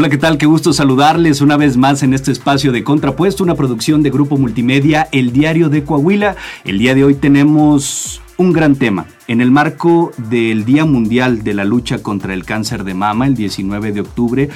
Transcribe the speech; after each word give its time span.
Hola, 0.00 0.08
¿qué 0.08 0.16
tal? 0.16 0.38
Qué 0.38 0.46
gusto 0.46 0.72
saludarles 0.72 1.42
una 1.42 1.58
vez 1.58 1.76
más 1.76 2.02
en 2.02 2.14
este 2.14 2.32
espacio 2.32 2.72
de 2.72 2.82
Contrapuesto, 2.82 3.44
una 3.44 3.54
producción 3.54 4.02
de 4.02 4.08
Grupo 4.08 4.38
Multimedia, 4.38 5.06
El 5.12 5.30
Diario 5.30 5.68
de 5.68 5.84
Coahuila. 5.84 6.36
El 6.64 6.78
día 6.78 6.94
de 6.94 7.04
hoy 7.04 7.16
tenemos 7.16 8.22
un 8.38 8.54
gran 8.54 8.76
tema. 8.76 9.04
En 9.28 9.42
el 9.42 9.50
marco 9.50 10.10
del 10.16 10.64
Día 10.64 10.86
Mundial 10.86 11.44
de 11.44 11.52
la 11.52 11.66
Lucha 11.66 12.02
contra 12.02 12.32
el 12.32 12.46
Cáncer 12.46 12.84
de 12.84 12.94
Mama, 12.94 13.26
el 13.26 13.34
19 13.34 13.92
de 13.92 14.00
octubre, 14.00 14.48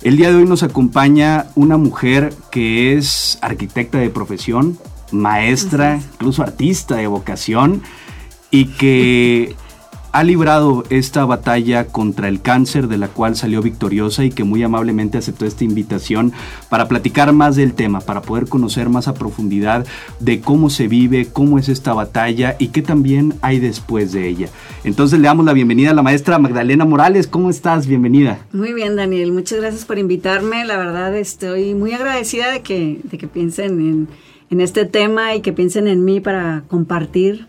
el 0.00 0.16
día 0.16 0.30
de 0.30 0.36
hoy 0.36 0.46
nos 0.46 0.62
acompaña 0.62 1.48
una 1.56 1.76
mujer 1.76 2.32
que 2.50 2.94
es 2.94 3.38
arquitecta 3.42 3.98
de 3.98 4.08
profesión, 4.08 4.78
maestra, 5.12 6.00
incluso 6.14 6.42
artista 6.42 6.96
de 6.96 7.06
vocación, 7.06 7.82
y 8.50 8.64
que 8.64 9.54
ha 10.12 10.24
librado 10.24 10.84
esta 10.90 11.24
batalla 11.24 11.86
contra 11.86 12.28
el 12.28 12.40
cáncer 12.40 12.88
de 12.88 12.98
la 12.98 13.08
cual 13.08 13.36
salió 13.36 13.62
victoriosa 13.62 14.24
y 14.24 14.30
que 14.30 14.44
muy 14.44 14.62
amablemente 14.62 15.18
aceptó 15.18 15.46
esta 15.46 15.64
invitación 15.64 16.32
para 16.68 16.88
platicar 16.88 17.32
más 17.32 17.56
del 17.56 17.74
tema, 17.74 18.00
para 18.00 18.22
poder 18.22 18.48
conocer 18.48 18.88
más 18.88 19.08
a 19.08 19.14
profundidad 19.14 19.86
de 20.18 20.40
cómo 20.40 20.70
se 20.70 20.88
vive, 20.88 21.28
cómo 21.32 21.58
es 21.58 21.68
esta 21.68 21.94
batalla 21.94 22.56
y 22.58 22.68
qué 22.68 22.82
también 22.82 23.34
hay 23.40 23.60
después 23.60 24.12
de 24.12 24.28
ella. 24.28 24.48
Entonces 24.84 25.20
le 25.20 25.26
damos 25.26 25.46
la 25.46 25.52
bienvenida 25.52 25.90
a 25.90 25.94
la 25.94 26.02
maestra 26.02 26.38
Magdalena 26.38 26.84
Morales. 26.84 27.26
¿Cómo 27.26 27.50
estás? 27.50 27.86
Bienvenida. 27.86 28.38
Muy 28.52 28.72
bien, 28.72 28.96
Daniel. 28.96 29.32
Muchas 29.32 29.60
gracias 29.60 29.84
por 29.84 29.98
invitarme. 29.98 30.64
La 30.64 30.76
verdad 30.76 31.16
estoy 31.16 31.74
muy 31.74 31.92
agradecida 31.92 32.50
de 32.50 32.62
que, 32.62 33.00
de 33.04 33.18
que 33.18 33.28
piensen 33.28 33.80
en, 33.80 34.08
en 34.50 34.60
este 34.60 34.86
tema 34.86 35.34
y 35.34 35.40
que 35.40 35.52
piensen 35.52 35.86
en 35.86 36.04
mí 36.04 36.20
para 36.20 36.64
compartir 36.68 37.46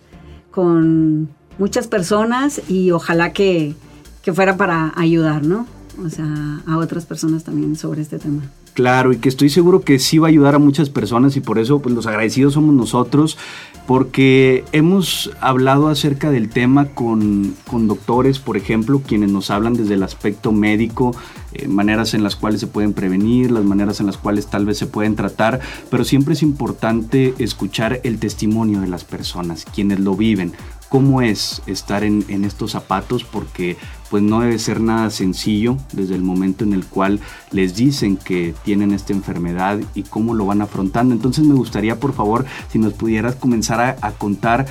con 0.52 1.30
muchas 1.58 1.88
personas 1.88 2.62
y 2.68 2.92
ojalá 2.92 3.34
que, 3.34 3.76
que 4.22 4.34
fuera 4.34 4.58
para 4.58 4.94
ayudar, 4.96 5.44
¿no? 5.44 5.68
O 6.04 6.10
sea, 6.10 6.26
a 6.66 6.78
otras 6.78 7.06
personas 7.06 7.44
también 7.44 7.76
sobre 7.76 8.02
este 8.02 8.18
tema. 8.18 8.44
Claro, 8.74 9.12
y 9.12 9.18
que 9.18 9.28
estoy 9.28 9.50
seguro 9.50 9.82
que 9.82 10.00
sí 10.00 10.18
va 10.18 10.28
a 10.28 10.30
ayudar 10.30 10.56
a 10.56 10.60
muchas 10.60 10.90
personas 10.90 11.36
y 11.36 11.42
por 11.42 11.60
eso 11.60 11.82
pues, 11.82 11.94
los 11.94 12.08
agradecidos 12.08 12.54
somos 12.54 12.74
nosotros, 12.74 13.38
porque 13.86 14.64
hemos 14.72 15.30
hablado 15.42 15.90
acerca 15.90 16.32
del 16.32 16.50
tema 16.50 16.86
con, 16.86 17.54
con 17.70 17.90
doctores, 17.90 18.40
por 18.40 18.56
ejemplo, 18.56 19.02
quienes 19.06 19.30
nos 19.30 19.52
hablan 19.52 19.74
desde 19.74 19.96
el 19.96 20.04
aspecto 20.04 20.54
médico, 20.54 21.14
eh, 21.52 21.68
maneras 21.68 22.14
en 22.14 22.24
las 22.24 22.38
cuales 22.38 22.62
se 22.62 22.68
pueden 22.68 22.94
prevenir, 22.94 23.52
las 23.52 23.66
maneras 23.66 24.00
en 24.00 24.06
las 24.06 24.18
cuales 24.18 24.48
tal 24.48 24.66
vez 24.66 24.78
se 24.78 24.88
pueden 24.88 25.18
tratar, 25.18 25.60
pero 25.90 26.06
siempre 26.06 26.34
es 26.34 26.42
importante 26.42 27.34
escuchar 27.40 28.00
el 28.06 28.20
testimonio 28.20 28.80
de 28.80 28.88
las 28.88 29.04
personas, 29.04 29.66
quienes 29.66 30.00
lo 30.00 30.16
viven 30.16 30.54
cómo 30.92 31.22
es 31.22 31.62
estar 31.68 32.04
en, 32.04 32.44
estos 32.44 32.72
zapatos 32.72 33.24
porque 33.24 33.78
pues 34.10 34.22
no 34.22 34.42
debe 34.42 34.60
ser 34.60 34.82
nada 34.82 35.10
sencillo 35.10 35.78
desde 35.94 36.16
el 36.16 36.22
momento 36.22 36.66
en 36.66 36.74
el 36.74 36.86
cual 36.86 37.22
les 37.52 37.78
dicen 37.78 38.18
que 38.18 38.54
tienen 38.66 38.92
esta 38.92 39.14
enfermedad 39.14 39.80
y 39.96 40.04
cómo 40.04 40.34
lo 40.34 40.46
van 40.46 40.62
afrontando. 40.62 41.16
Entonces 41.16 41.46
me 41.46 41.54
gustaría 41.54 41.98
por 41.98 42.12
favor 42.12 42.46
si 42.70 42.78
nos 42.78 42.92
pudieras 42.92 43.36
comenzar 43.36 43.80
a, 43.80 43.96
a 44.06 44.12
contar 44.12 44.66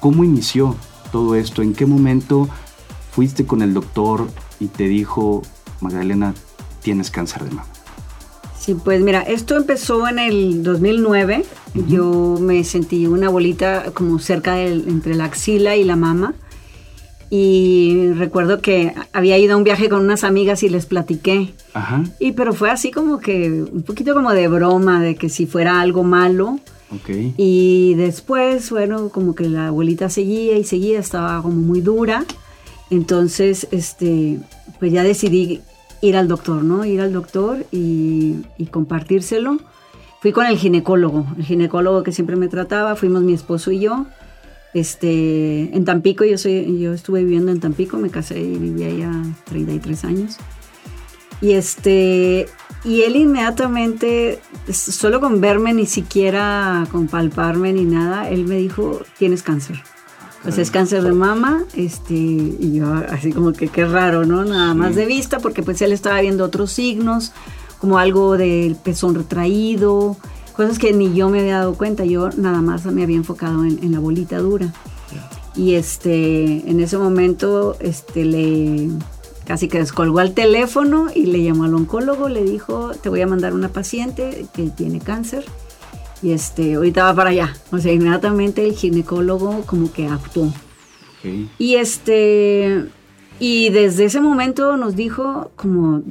cómo 0.00 0.24
inició 0.24 0.74
todo 1.12 1.34
esto, 1.34 1.60
en 1.60 1.74
qué 1.74 1.84
momento 1.84 2.48
fuiste 3.12 3.44
con 3.44 3.60
el 3.60 3.74
doctor 3.74 4.26
y 4.60 4.68
te 4.68 4.88
dijo, 4.88 5.42
Magdalena, 5.82 6.32
tienes 6.80 7.10
cáncer 7.10 7.44
de 7.44 7.50
mama. 7.50 7.77
Sí, 8.68 8.74
pues 8.74 9.00
mira, 9.00 9.22
esto 9.22 9.56
empezó 9.56 10.06
en 10.08 10.18
el 10.18 10.62
2009. 10.62 11.42
Yo 11.88 12.36
me 12.38 12.62
sentí 12.64 13.06
una 13.06 13.30
bolita 13.30 13.92
como 13.94 14.18
cerca 14.18 14.56
del, 14.56 14.86
entre 14.88 15.14
la 15.14 15.24
axila 15.24 15.74
y 15.74 15.84
la 15.84 15.96
mama. 15.96 16.34
Y 17.30 18.10
recuerdo 18.12 18.60
que 18.60 18.92
había 19.14 19.38
ido 19.38 19.54
a 19.54 19.56
un 19.56 19.64
viaje 19.64 19.88
con 19.88 20.04
unas 20.04 20.22
amigas 20.22 20.62
y 20.64 20.68
les 20.68 20.84
platiqué. 20.84 21.54
Ajá. 21.72 22.04
Y 22.18 22.32
pero 22.32 22.52
fue 22.52 22.70
así 22.70 22.90
como 22.90 23.20
que 23.20 23.50
un 23.50 23.84
poquito 23.84 24.12
como 24.12 24.34
de 24.34 24.48
broma, 24.48 25.00
de 25.00 25.14
que 25.14 25.30
si 25.30 25.46
fuera 25.46 25.80
algo 25.80 26.04
malo. 26.04 26.60
Okay. 26.94 27.32
Y 27.38 27.94
después, 27.94 28.68
bueno, 28.68 29.08
como 29.08 29.34
que 29.34 29.48
la 29.48 29.68
abuelita 29.68 30.10
seguía 30.10 30.58
y 30.58 30.64
seguía, 30.64 30.98
estaba 30.98 31.40
como 31.40 31.54
muy 31.54 31.80
dura. 31.80 32.26
Entonces, 32.90 33.66
este, 33.70 34.40
pues 34.78 34.92
ya 34.92 35.02
decidí 35.02 35.62
ir 36.00 36.16
al 36.16 36.28
doctor, 36.28 36.62
¿no? 36.62 36.84
Ir 36.84 37.00
al 37.00 37.12
doctor 37.12 37.66
y, 37.70 38.44
compartírselo. 38.70 39.58
Fui 40.20 40.32
con 40.32 40.46
el 40.46 40.58
ginecólogo, 40.58 41.26
el 41.36 41.44
ginecólogo 41.44 42.02
que 42.02 42.12
siempre 42.12 42.36
me 42.36 42.48
trataba, 42.48 42.96
fuimos 42.96 43.22
mi 43.22 43.34
esposo 43.34 43.70
y 43.70 43.80
yo. 43.80 44.06
Este, 44.74 45.74
en 45.74 45.84
Tampico, 45.84 46.24
yo, 46.24 46.36
soy, 46.38 46.78
yo 46.78 46.92
estuve 46.92 47.22
viviendo 47.22 47.52
en 47.52 47.60
Tampico, 47.60 47.98
me 47.98 48.10
casé 48.10 48.40
y 48.40 48.58
viví 48.58 48.84
allá 48.84 49.12
33 49.44 50.04
años. 50.04 50.36
Y 51.40 51.52
este, 51.52 52.48
y 52.84 53.02
él 53.02 53.16
inmediatamente, 53.16 54.40
solo 54.72 55.20
con 55.20 55.40
verme, 55.40 55.72
ni 55.72 55.86
siquiera 55.86 56.86
con 56.90 57.06
palparme 57.06 57.72
ni 57.72 57.84
nada, 57.84 58.28
él 58.28 58.44
me 58.44 58.56
dijo, 58.56 59.00
tienes 59.18 59.42
cáncer. 59.42 59.82
Pues 60.42 60.56
es 60.58 60.70
cáncer 60.70 61.02
de 61.02 61.12
mama, 61.12 61.64
este, 61.74 62.14
y 62.14 62.74
yo 62.74 62.92
así 63.10 63.32
como 63.32 63.52
que 63.52 63.68
qué 63.68 63.84
raro, 63.84 64.24
¿no? 64.24 64.44
Nada 64.44 64.72
más 64.72 64.94
de 64.94 65.04
vista, 65.04 65.40
porque 65.40 65.62
pues 65.62 65.82
él 65.82 65.92
estaba 65.92 66.20
viendo 66.20 66.44
otros 66.44 66.70
signos, 66.70 67.32
como 67.80 67.98
algo 67.98 68.36
del 68.36 68.76
pezón 68.76 69.14
retraído, 69.16 70.16
cosas 70.56 70.78
que 70.78 70.92
ni 70.92 71.12
yo 71.12 71.28
me 71.28 71.40
había 71.40 71.58
dado 71.58 71.74
cuenta, 71.74 72.04
yo 72.04 72.30
nada 72.36 72.62
más 72.62 72.86
me 72.86 73.02
había 73.02 73.16
enfocado 73.16 73.64
en, 73.64 73.92
la 73.92 73.98
bolita 73.98 74.38
dura. 74.38 74.72
Y 75.56 75.74
este, 75.74 76.70
en 76.70 76.78
ese 76.78 76.98
momento, 76.98 77.76
este, 77.80 78.24
le 78.24 78.90
casi 79.44 79.66
que 79.66 79.78
descolgó 79.78 80.18
al 80.18 80.34
teléfono 80.34 81.06
y 81.12 81.26
le 81.26 81.42
llamó 81.42 81.64
al 81.64 81.74
oncólogo, 81.74 82.28
le 82.28 82.44
dijo, 82.44 82.92
te 83.02 83.08
voy 83.08 83.22
a 83.22 83.26
mandar 83.26 83.54
una 83.54 83.70
paciente 83.70 84.46
que 84.52 84.68
tiene 84.68 85.00
cáncer 85.00 85.44
y 86.22 86.32
este, 86.32 86.74
ahorita 86.74 87.04
va 87.04 87.14
para 87.14 87.30
allá. 87.30 87.54
O 87.70 87.78
sea, 87.78 87.92
inmediatamente 87.92 88.64
el 88.64 88.74
ginecólogo 88.74 89.62
como 89.66 89.92
que 89.92 90.06
actuó. 90.06 90.52
Y 91.58 91.74
este, 91.74 92.84
y 93.40 93.70
desde 93.70 94.04
ese 94.04 94.20
momento 94.20 94.76
nos 94.76 94.96
dijo 94.96 95.50
como 95.56 96.02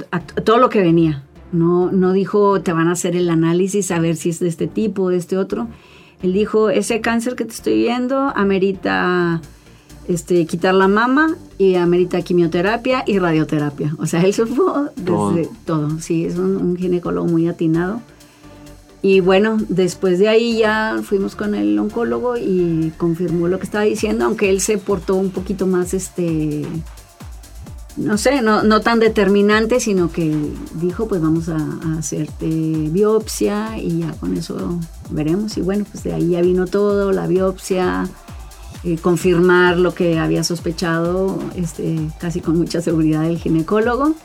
todo 0.44 0.58
lo 0.58 0.70
que 0.70 0.82
venía. 0.82 1.24
No, 1.52 1.92
no 1.92 2.12
dijo 2.12 2.62
te 2.62 2.74
van 2.74 2.90
a 2.90 2.92
hacer 2.92 3.16
el 3.16 3.30
análisis 3.30 3.92
a 3.92 4.00
ver 4.00 4.18
si 4.18 4.30
es 4.30 4.40
de 4.40 4.50
este 4.50 4.68
tipo, 4.68 5.04
o 5.04 5.10
de 5.10 5.18
este 5.18 5.38
otro. 5.38 5.68
Él 6.22 6.34
dijo, 6.34 6.70
ese 6.70 7.00
cáncer 7.00 7.36
que 7.36 7.46
te 7.46 7.54
estoy 7.54 7.76
viendo 7.76 8.18
amerita 8.36 9.42
este, 10.08 10.46
quitar 10.46 10.74
la 10.74 10.88
mama 10.88 11.36
y 11.58 11.76
amerita 11.76 12.22
quimioterapia 12.22 13.04
y 13.06 13.20
radioterapia. 13.20 13.96
O 14.00 14.06
sea, 14.06 14.22
él 14.24 14.34
supo 14.34 14.90
desde 14.96 15.50
todo. 15.66 16.00
Sí, 16.00 16.26
es 16.26 16.38
un 16.38 16.76
ginecólogo 16.76 17.28
muy 17.28 17.48
atinado. 17.48 18.02
Y 19.10 19.22
bueno, 19.22 19.58
después 19.70 20.20
de 20.20 20.28
ahí 20.28 20.58
ya 20.58 21.00
fuimos 21.02 21.38
con 21.38 21.56
el 21.56 21.80
oncólogo 21.80 22.36
y 22.36 22.92
confirmó 22.98 23.48
lo 23.48 23.58
que 23.58 23.64
estaba 23.64 23.86
diciendo, 23.86 24.26
aunque 24.26 24.50
él 24.50 24.60
se 24.60 24.78
portó 24.78 25.16
un 25.16 25.30
poquito 25.30 25.66
más, 25.66 25.94
este, 25.94 26.66
no 27.96 28.18
sé, 28.18 28.42
no, 28.42 28.64
no 28.64 28.82
tan 28.82 29.00
determinante, 29.00 29.80
sino 29.80 30.12
que 30.12 30.36
dijo, 30.74 31.08
pues 31.08 31.22
vamos 31.22 31.48
a, 31.48 31.58
hacerte 31.98 32.50
biopsia 32.50 33.78
y 33.78 34.00
ya 34.00 34.12
con 34.12 34.36
eso 34.36 34.78
veremos. 35.10 35.58
Y 35.58 35.62
bueno, 35.62 35.86
pues 35.90 36.04
de 36.04 36.14
ahí 36.14 36.32
ya 36.32 36.42
vino 36.42 36.66
todo, 36.68 37.14
la 37.14 37.28
biopsia, 37.28 38.10
eh, 38.84 38.98
confirmar 38.98 39.78
lo 39.78 39.94
que 39.94 40.20
había 40.20 40.44
sospechado, 40.44 41.40
este, 41.56 41.98
casi 42.20 42.42
con 42.42 42.58
mucha 42.58 42.82
seguridad 42.82 43.24
el 43.24 43.38
ginecólogo. 43.38 44.16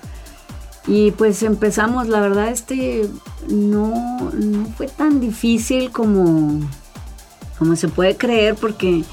Y 0.86 1.12
pues 1.12 1.42
empezamos, 1.42 2.08
la 2.08 2.20
verdad, 2.20 2.48
este 2.48 3.08
no, 3.48 4.30
no 4.32 4.66
fue 4.76 4.88
tan 4.88 5.20
difícil 5.20 5.90
como, 5.90 6.60
como 7.58 7.76
se 7.76 7.88
puede 7.88 8.16
creer, 8.16 8.56
porque, 8.56 9.04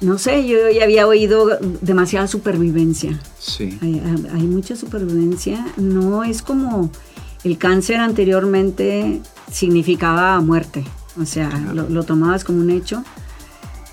no 0.00 0.16
sé, 0.16 0.46
yo 0.46 0.56
ya 0.70 0.84
había 0.84 1.06
oído 1.06 1.58
demasiada 1.82 2.26
supervivencia. 2.26 3.20
Sí. 3.38 3.78
Hay, 3.82 4.46
mucha 4.46 4.76
supervivencia. 4.76 5.66
No 5.76 6.24
es 6.24 6.40
como 6.40 6.90
el 7.44 7.58
cáncer 7.58 7.96
anteriormente 7.96 9.20
significaba 9.50 10.40
muerte. 10.40 10.84
O 11.20 11.26
sea, 11.26 11.50
lo, 11.74 11.88
lo 11.88 12.04
tomabas 12.04 12.44
como 12.44 12.60
un 12.60 12.70
hecho 12.70 13.04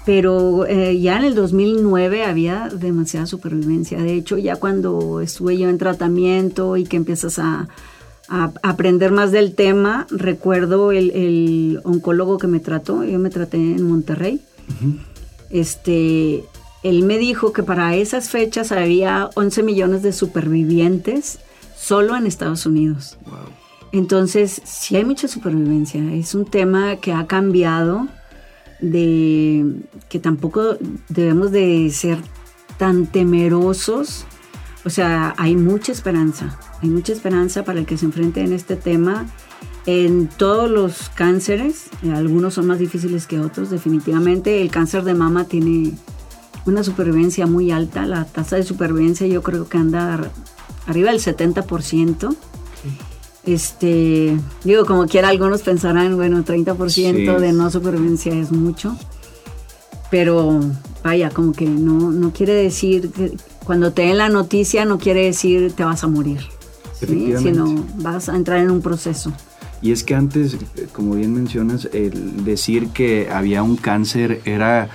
pero 0.06 0.68
eh, 0.68 1.00
ya 1.00 1.18
en 1.18 1.24
el 1.24 1.36
2009 1.36 2.24
había 2.24 2.70
demasiada 2.70 3.26
supervivencia. 3.26 3.98
De 4.02 4.14
hecho, 4.14 4.38
ya 4.38 4.56
cuando 4.56 5.20
estuve 5.20 5.58
yo 5.58 5.68
en 5.68 5.80
tratamiento 5.80 6.78
y 6.78 6.84
que 6.84 6.98
empiezas 6.98 7.40
a, 7.40 7.68
aprender 8.28 9.12
más 9.12 9.32
del 9.32 9.54
tema, 9.54 10.08
recuerdo 10.10 10.92
el, 10.92 11.80
oncólogo 11.84 12.40
que 12.40 12.48
me 12.48 12.60
trató, 12.60 13.04
yo 13.04 13.20
me 13.20 13.30
traté 13.30 13.58
en 13.58 13.88
Monterrey, 13.88 14.42
este, 15.52 16.44
él 16.82 17.04
me 17.04 17.20
dijo 17.20 17.54
que 17.54 17.62
para 17.62 17.96
esas 17.96 18.30
fechas 18.30 18.72
había 18.72 19.30
11 19.36 19.62
millones 19.62 20.02
de 20.02 20.12
supervivientes 20.12 21.38
solo 21.78 22.16
en 22.16 22.26
Estados 22.26 22.66
Unidos. 22.66 23.20
Entonces, 23.92 24.60
sí 24.66 24.96
hay 24.96 25.06
mucha 25.06 25.28
supervivencia, 25.28 26.02
es 26.16 26.34
un 26.34 26.46
tema 26.46 26.96
que 26.96 27.14
ha 27.14 27.28
cambiado 27.28 28.08
de 28.80 29.66
que 30.10 30.20
tampoco 30.20 30.78
debemos 31.10 31.52
de 31.52 31.90
ser 31.92 32.20
tan 32.78 33.08
temerosos. 33.08 34.26
O 34.84 34.90
sea, 34.90 35.34
hay 35.38 35.56
mucha 35.56 35.92
esperanza. 35.92 36.60
hay 36.82 36.90
mucha 36.90 37.14
esperanza 37.14 37.64
para 37.64 37.80
el 37.80 37.86
que 37.86 37.98
se 37.98 38.06
enfrente 38.06 38.42
en 38.42 38.54
este 38.54 38.76
tema. 38.76 39.26
En 39.88 40.28
todos 40.28 40.70
los 40.70 41.10
cánceres, 41.10 41.90
algunos 42.14 42.56
son 42.56 42.68
más 42.68 42.80
difíciles 42.80 43.28
que 43.28 43.40
otros, 43.40 43.70
definitivamente. 43.70 44.62
El 44.62 44.72
cáncer 44.72 45.04
de 45.04 45.14
mama 45.14 45.46
tiene 45.46 45.94
una 46.66 46.84
supervivencia 46.84 47.46
muy 47.46 47.72
alta, 47.72 48.06
la 48.06 48.26
tasa 48.26 48.56
de 48.56 48.64
supervivencia 48.64 49.28
yo 49.28 49.44
creo 49.44 49.70
que 49.70 49.78
anda 49.78 50.32
arriba 50.88 51.12
del 51.12 51.20
70%. 51.20 52.36
Este, 53.46 54.38
digo, 54.64 54.86
como 54.86 55.06
quiera, 55.06 55.30
algunos 55.30 55.62
pensarán, 55.62 56.16
bueno, 56.16 56.44
30% 56.44 57.38
de 57.38 57.54
no 57.54 57.70
supervivencia 57.70 58.34
es 58.34 58.52
mucho, 58.52 58.98
pero 60.10 60.62
vaya, 61.04 61.30
como 61.30 61.52
que 61.52 61.66
no, 61.66 62.12
no 62.12 62.32
quiere 62.32 62.54
decir, 62.54 63.12
que 63.12 63.34
cuando 63.64 63.92
te 63.92 64.04
den 64.04 64.18
la 64.18 64.30
noticia 64.30 64.86
no 64.86 64.98
quiere 64.98 65.26
decir 65.26 65.74
te 65.74 65.84
vas 65.84 66.04
a 66.04 66.08
morir, 66.08 66.40
sino 67.00 67.86
vas 67.98 68.30
a 68.30 68.36
entrar 68.36 68.60
en 68.60 68.72
un 68.72 68.82
proceso. 68.82 69.32
Y 69.82 69.92
es 69.92 70.04
que 70.04 70.16
antes, 70.16 70.58
como 70.94 71.14
bien 71.16 71.34
mencionas, 71.34 71.88
el 71.94 72.44
decir 72.44 72.88
que 72.90 73.30
había 73.32 73.62
un 73.62 73.76
cáncer 73.76 74.42
era 74.46 74.90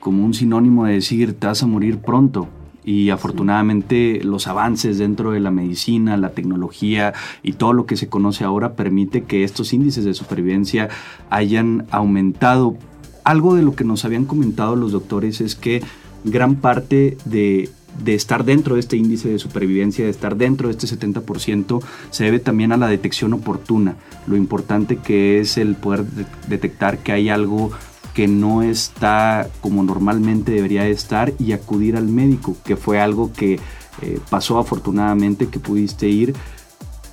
como 0.00 0.24
un 0.24 0.34
sinónimo 0.34 0.84
de 0.84 0.94
decir 0.94 1.38
te 1.38 1.46
vas 1.46 1.62
a 1.62 1.66
morir 1.66 1.98
pronto 1.98 2.48
y 2.84 3.10
afortunadamente 3.10 4.20
los 4.24 4.46
avances 4.46 4.98
dentro 4.98 5.32
de 5.32 5.40
la 5.40 5.50
medicina, 5.50 6.16
la 6.16 6.30
tecnología 6.30 7.12
y 7.42 7.52
todo 7.52 7.72
lo 7.72 7.86
que 7.86 7.96
se 7.96 8.08
conoce 8.08 8.44
ahora 8.44 8.74
permite 8.74 9.24
que 9.24 9.44
estos 9.44 9.72
índices 9.72 10.04
de 10.04 10.14
supervivencia 10.14 10.88
hayan 11.30 11.86
aumentado. 11.90 12.76
Algo 13.24 13.54
de 13.54 13.62
lo 13.62 13.74
que 13.76 13.84
nos 13.84 14.04
habían 14.04 14.24
comentado 14.24 14.74
los 14.74 14.92
doctores 14.92 15.40
es 15.40 15.54
que 15.54 15.82
gran 16.24 16.56
parte 16.56 17.16
de, 17.24 17.70
estar 18.06 18.44
dentro 18.44 18.74
de 18.74 18.80
este 18.80 18.96
índice 18.96 19.28
de 19.28 19.38
supervivencia, 19.38 20.04
de 20.04 20.10
estar 20.10 20.36
dentro 20.36 20.68
de 20.68 20.76
este 20.76 20.86
70%, 20.86 21.80
se 22.10 22.24
debe 22.24 22.40
también 22.40 22.72
a 22.72 22.76
la 22.76 22.88
detección 22.88 23.32
oportuna, 23.32 23.96
lo 24.26 24.36
importante 24.36 24.96
que 24.96 25.40
es 25.40 25.56
el 25.56 25.76
poder 25.76 26.04
detectar 26.48 26.98
que 26.98 27.12
hay 27.12 27.28
algo 27.28 27.70
que 28.14 28.28
no 28.28 28.62
está 28.62 29.48
como 29.60 29.82
normalmente 29.82 30.52
debería 30.52 30.86
estar 30.86 31.32
y 31.38 31.52
acudir 31.52 31.96
al 31.96 32.08
médico, 32.08 32.56
que 32.64 32.76
fue 32.76 33.00
algo 33.00 33.32
que 33.32 33.58
eh, 34.02 34.18
pasó 34.30 34.58
afortunadamente, 34.58 35.48
que 35.48 35.58
pudiste 35.58 36.08
ir. 36.08 36.34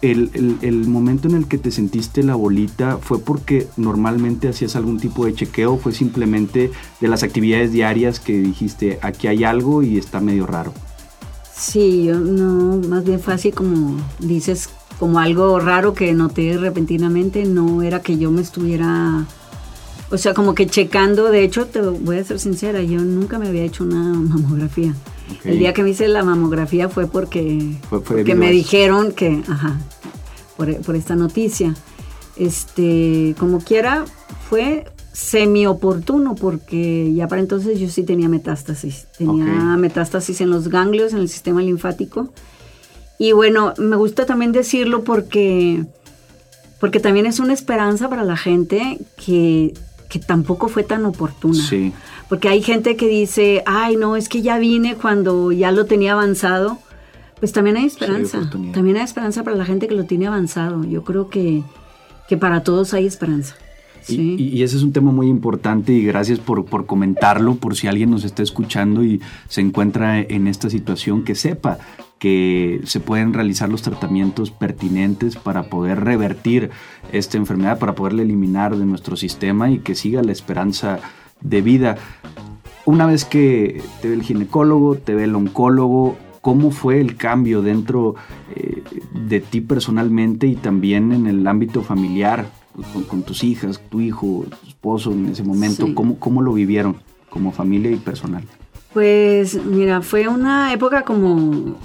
El, 0.01 0.57
el, 0.61 0.87
momento 0.87 1.27
en 1.27 1.35
el 1.35 1.47
que 1.47 1.57
te 1.57 1.71
sentiste 1.71 2.23
la 2.23 2.35
bolita 2.35 2.99
fue 3.01 3.19
porque 3.19 3.67
normalmente 3.75 4.47
hacías 4.47 4.77
algún 4.77 4.97
tipo 4.97 5.25
de 5.25 5.33
chequeo, 5.33 5.77
fue 5.77 5.91
simplemente 5.91 6.71
de 7.01 7.07
las 7.09 7.21
actividades 7.23 7.73
diarias 7.73 8.21
que 8.21 8.39
dijiste, 8.39 8.97
aquí 9.01 9.27
hay 9.27 9.43
algo 9.43 9.83
y 9.83 9.97
está 9.97 10.21
medio 10.21 10.45
raro. 10.45 10.73
Sí, 11.53 12.05
yo 12.05 12.17
no, 12.17 12.77
más 12.87 13.03
bien 13.03 13.19
fue 13.19 13.33
así 13.33 13.51
como 13.51 13.97
dices, 14.19 14.69
como 14.99 15.19
algo 15.19 15.59
raro 15.59 15.93
que 15.93 16.13
noté 16.13 16.57
repentinamente, 16.57 17.43
no 17.43 17.83
era 17.83 18.01
que 18.01 18.17
yo 18.17 18.31
me 18.31 18.41
estuviera 18.41 19.25
o 20.11 20.17
sea, 20.17 20.33
como 20.33 20.55
que 20.55 20.65
checando, 20.65 21.31
de 21.31 21.43
hecho, 21.43 21.67
te 21.67 21.81
voy 21.81 22.17
a 22.17 22.23
ser 22.23 22.39
sincera, 22.39 22.81
yo 22.81 22.99
nunca 22.99 23.37
me 23.37 23.47
había 23.47 23.63
hecho 23.63 23.83
una 23.83 24.01
mamografía. 24.13 24.93
El 25.43 25.59
día 25.59 25.73
que 25.73 25.83
me 25.83 25.91
hice 25.91 26.07
la 26.07 26.23
mamografía 26.23 26.89
fue 26.89 27.07
porque, 27.07 27.75
me 28.35 28.51
dijeron 28.51 29.11
que, 29.11 29.43
ajá, 29.47 29.79
por, 30.57 30.95
esta 30.95 31.15
noticia. 31.15 31.75
Este, 32.35 33.35
como 33.37 33.59
quiera, 33.59 34.05
fue 34.49 34.85
semi 35.13 35.67
oportuno 35.67 36.35
porque 36.35 37.13
ya 37.13 37.27
para 37.27 37.41
entonces 37.41 37.79
yo 37.79 37.89
sí 37.89 38.03
tenía 38.03 38.29
metástasis. 38.29 39.07
Tenía 39.17 39.45
metástasis 39.77 40.41
en 40.41 40.49
los 40.49 40.69
ganglios, 40.69 41.13
en 41.13 41.19
el 41.19 41.29
sistema 41.29 41.61
linfático. 41.61 42.33
Y 43.19 43.33
bueno, 43.33 43.73
me 43.77 43.95
gusta 43.97 44.25
también 44.25 44.53
decirlo 44.53 45.03
porque, 45.03 45.85
porque 46.79 46.99
también 46.99 47.25
es 47.25 47.39
una 47.39 47.53
esperanza 47.53 48.09
para 48.09 48.23
la 48.23 48.37
gente 48.37 48.97
que 49.23 49.73
que 50.09 50.19
tampoco 50.19 50.67
fue 50.67 50.83
tan 50.83 51.05
oportuna. 51.05 51.63
Sí. 51.63 51.93
Porque 52.27 52.49
hay 52.49 52.61
gente 52.61 52.97
que 52.97 53.07
dice, 53.07 53.63
ay, 53.65 53.95
no, 53.95 54.15
es 54.15 54.27
que 54.27 54.41
ya 54.41 54.57
vine 54.57 54.95
cuando 54.95 55.51
ya 55.51 55.71
lo 55.71 55.85
tenía 55.85 56.13
avanzado. 56.13 56.79
Pues 57.39 57.53
también 57.53 57.77
hay 57.77 57.85
esperanza. 57.85 58.49
también 58.73 58.97
hay 58.97 59.03
esperanza 59.03 59.43
para 59.43 59.55
la 59.55 59.65
gente 59.65 59.87
que 59.87 59.95
lo 59.95 60.03
tiene 60.03 60.27
avanzado. 60.27 60.83
Yo 60.83 61.03
creo 61.03 61.29
que, 61.29 61.63
que 62.27 62.35
para 62.35 62.63
todos 62.63 62.93
hay 62.93 63.05
esperanza. 63.05 63.55
Sí. 64.01 64.35
Y, 64.39 64.63
ese 64.63 64.77
es 64.77 64.83
un 64.83 64.91
tema 64.91 65.11
muy 65.11 65.27
importante 65.27 65.93
y 65.93 66.03
gracias 66.03 66.39
por, 66.39 66.65
por, 66.65 66.85
comentarlo, 66.87 67.55
por 67.55 67.75
si 67.75 67.87
alguien 67.87 68.09
nos 68.09 68.23
está 68.23 68.41
escuchando 68.41 69.03
y 69.03 69.21
se 69.47 69.61
encuentra 69.61 70.19
en 70.19 70.47
esta 70.47 70.69
situación, 70.69 71.23
que 71.23 71.35
sepa 71.35 71.77
que 72.19 72.81
se 72.83 72.99
pueden 72.99 73.33
realizar 73.33 73.69
los 73.69 73.81
tratamientos 73.81 74.51
pertinentes 74.51 75.37
para 75.37 75.63
poder 75.63 76.03
revertir 76.03 76.69
esta 77.11 77.37
enfermedad, 77.37 77.79
para 77.79 77.95
poderla 77.95 78.21
eliminar 78.21 78.75
de 78.75 78.85
nuestro 78.85 79.15
sistema 79.15 79.71
y 79.71 79.79
que 79.79 79.95
siga 79.95 80.21
la 80.21 80.33
esperanza 80.33 80.99
de 81.41 81.61
vida. 81.61 81.97
Una 82.85 83.05
vez 83.05 83.23
que 83.23 83.81
te 84.01 84.09
ve 84.09 84.15
el 84.15 84.23
ginecólogo, 84.23 84.95
te 84.95 85.15
ve 85.15 85.23
el 85.23 85.35
oncólogo, 85.35 86.17
¿cómo 86.41 86.71
fue 86.71 86.99
el 86.99 87.15
cambio 87.15 87.61
dentro 87.61 88.15
eh, 88.55 88.83
de 89.13 89.39
ti 89.39 89.61
personalmente 89.61 90.45
y 90.45 90.55
también 90.55 91.13
en 91.13 91.25
el 91.25 91.47
ámbito 91.47 91.81
familiar, 91.81 92.49
con, 93.09 93.23
tus 93.23 93.43
hijas, 93.43 93.81
tu 93.89 94.01
hijo, 94.01 94.45
tu 94.61 94.67
esposo 94.67 95.11
en 95.13 95.27
ese 95.27 95.43
momento? 95.43 95.87
¿Cómo, 95.95 96.19
¿Cómo 96.19 96.41
lo 96.41 96.51
vivieron 96.51 96.97
como 97.29 97.51
familia 97.53 97.91
y 97.91 97.95
personal? 97.95 98.43
Pues 98.93 99.63
mira, 99.63 100.01
fue 100.01 100.27
una 100.27 100.73
época 100.73 101.03
como 101.03 101.77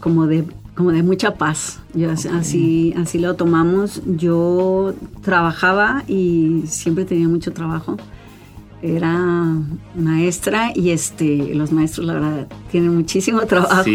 como 0.00 0.26
de, 0.26 0.44
como 0.74 0.92
de 0.92 1.02
mucha 1.02 1.34
paz. 1.34 1.80
Yo 1.94 2.10
así, 2.10 2.94
así 2.96 3.18
lo 3.18 3.34
tomamos. 3.34 4.02
Yo 4.06 4.94
trabajaba 5.22 6.04
y 6.06 6.62
siempre 6.66 7.04
tenía 7.04 7.28
mucho 7.28 7.52
trabajo. 7.52 7.96
Era 8.80 9.44
maestra 9.96 10.70
y 10.74 10.90
este, 10.90 11.54
los 11.54 11.72
maestros, 11.72 12.06
la 12.06 12.14
verdad, 12.14 12.48
tienen 12.70 12.94
muchísimo 12.94 13.40
trabajo. 13.46 13.90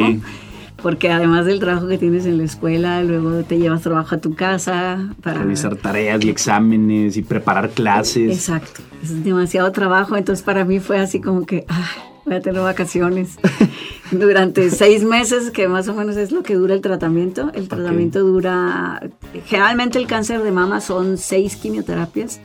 Porque 0.81 1.09
además 1.09 1.45
del 1.45 1.61
trabajo 1.61 1.87
que 1.87 1.97
tienes 1.97 2.25
en 2.25 2.37
la 2.37 2.43
escuela, 2.43 3.01
luego 3.03 3.43
te 3.43 3.57
llevas 3.57 3.81
trabajo 3.81 4.15
a 4.15 4.17
tu 4.17 4.35
casa 4.35 5.15
para 5.21 5.39
realizar 5.39 5.77
tareas 5.77 6.25
y 6.25 6.29
exámenes 6.29 7.15
y 7.15 7.21
preparar 7.21 7.69
clases. 7.69 8.29
Exacto, 8.29 8.81
es 9.01 9.23
demasiado 9.23 9.71
trabajo. 9.71 10.17
Entonces 10.17 10.43
para 10.43 10.65
mí 10.65 10.81
fue 10.81 10.99
así 10.99 11.21
como 11.21 11.45
que, 11.45 11.65
voy 12.25 12.35
a 12.35 12.41
tener 12.41 12.61
vacaciones 12.61 13.37
durante 14.11 14.69
seis 14.69 15.03
meses, 15.03 15.51
que 15.51 15.67
más 15.67 15.87
o 15.87 15.93
menos 15.93 16.17
es 16.17 16.31
lo 16.31 16.43
que 16.43 16.55
dura 16.55 16.73
el 16.73 16.81
tratamiento. 16.81 17.51
El 17.53 17.67
tratamiento 17.67 18.19
dura, 18.19 19.01
generalmente 19.45 19.97
el 19.99 20.07
cáncer 20.07 20.43
de 20.43 20.51
mama 20.51 20.81
son 20.81 21.17
seis 21.17 21.55
quimioterapias. 21.55 22.39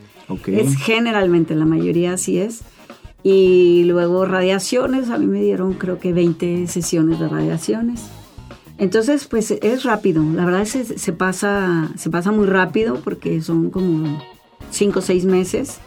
Es 0.47 0.75
generalmente, 0.77 1.55
la 1.55 1.65
mayoría 1.65 2.13
así 2.13 2.37
es. 2.37 2.61
Y 3.23 3.83
luego 3.85 4.25
radiaciones, 4.25 5.09
a 5.09 5.17
mí 5.17 5.25
me 5.25 5.41
dieron 5.41 5.73
creo 5.73 5.99
que 5.99 6.13
20 6.13 6.67
sesiones 6.67 7.19
de 7.19 7.27
radiaciones. 7.27 8.03
Entonces, 8.77 9.27
pues 9.27 9.51
es 9.51 9.83
rápido, 9.83 10.23
la 10.23 10.45
verdad 10.45 10.63
se, 10.63 10.85
se 10.85 11.11
pasa, 11.11 11.91
se 11.97 12.09
pasa 12.09 12.31
muy 12.31 12.47
rápido 12.47 13.01
porque 13.03 13.41
son 13.41 13.71
como 13.71 14.23
cinco 14.71 14.99
o 14.99 15.01
seis 15.01 15.25
meses 15.25 15.79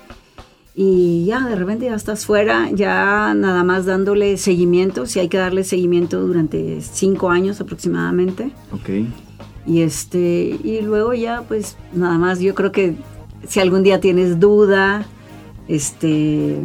y 0.75 1.27
ya 1.27 1.47
de 1.47 1.55
repente 1.55 1.87
ya 1.87 1.95
estás 1.95 2.25
fuera, 2.25 2.71
ya 2.73 3.35
nada 3.35 3.63
más 3.63 3.85
dándole 3.85 4.39
seguimiento, 4.39 5.07
si 5.07 5.21
hay 5.21 5.29
que 5.29 5.37
darle 5.37 5.65
seguimiento 5.65 6.21
durante 6.27 6.81
cinco 6.81 7.31
años 7.31 7.61
aproximadamente. 7.61 8.53
Ok. 8.73 8.89
Y 9.67 9.83
este, 9.83 10.59
y 10.63 10.81
luego 10.81 11.13
ya 11.13 11.43
pues 11.43 11.77
nada 11.93 12.17
más, 12.17 12.41
yo 12.41 12.55
creo 12.55 12.73
que 12.73 12.95
si 13.47 13.61
algún 13.61 13.83
día 13.83 14.01
tienes 14.01 14.41
duda, 14.41 15.05
este, 15.69 16.59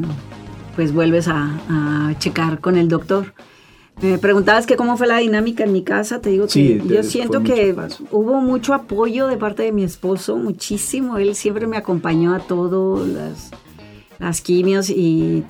pues 0.76 0.94
vuelves 0.94 1.28
a, 1.28 2.14
checar 2.20 2.62
con 2.62 2.78
el 2.78 2.88
doctor. 2.88 3.34
Me 4.02 4.18
preguntabas 4.18 4.66
que 4.66 4.76
cómo 4.76 4.96
fue 4.96 5.08
la 5.08 5.18
dinámica 5.18 5.64
en 5.64 5.74
mi 5.74 5.84
casa, 5.84 6.22
te 6.22 6.30
digo 6.30 6.48
que 6.48 6.82
yo 6.86 7.04
siento 7.04 7.44
que 7.44 7.76
hubo 8.12 8.40
mucho 8.42 8.74
apoyo 8.74 9.28
de 9.28 9.38
parte 9.38 9.64
de 9.64 9.72
mi 9.72 9.84
esposo, 9.84 10.38
muchísimo, 10.38 11.18
él 11.18 11.36
siempre 11.36 11.68
me 11.68 11.78
acompañó 11.78 12.34
a 12.34 12.40
todo, 12.40 13.06
las 13.06 13.52
las 14.20 14.42
quimios 14.42 14.90
y, 14.90 15.44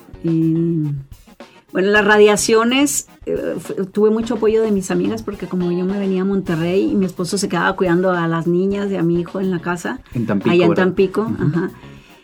bueno, 1.72 1.90
las 1.90 2.04
radiaciones, 2.04 3.08
eh, 3.26 3.56
tuve 3.92 4.10
mucho 4.10 4.34
apoyo 4.34 4.62
de 4.62 4.70
mis 4.70 4.90
amigas 4.90 5.22
porque 5.22 5.46
como 5.46 5.70
yo 5.70 5.84
me 5.84 5.98
venía 5.98 6.22
a 6.22 6.24
Monterrey 6.24 6.90
y 6.90 6.94
mi 6.94 7.06
esposo 7.06 7.38
se 7.38 7.48
quedaba 7.48 7.74
cuidando 7.76 8.10
a 8.10 8.26
las 8.26 8.46
niñas 8.46 8.90
y 8.90 8.96
a 8.96 9.02
mi 9.02 9.20
hijo 9.20 9.40
en 9.40 9.50
la 9.50 9.60
casa, 9.60 10.00
en 10.14 10.26
Tampico, 10.26 10.50
allá 10.50 10.66
en 10.66 10.74
Tampico, 10.74 11.32
ajá. 11.38 11.70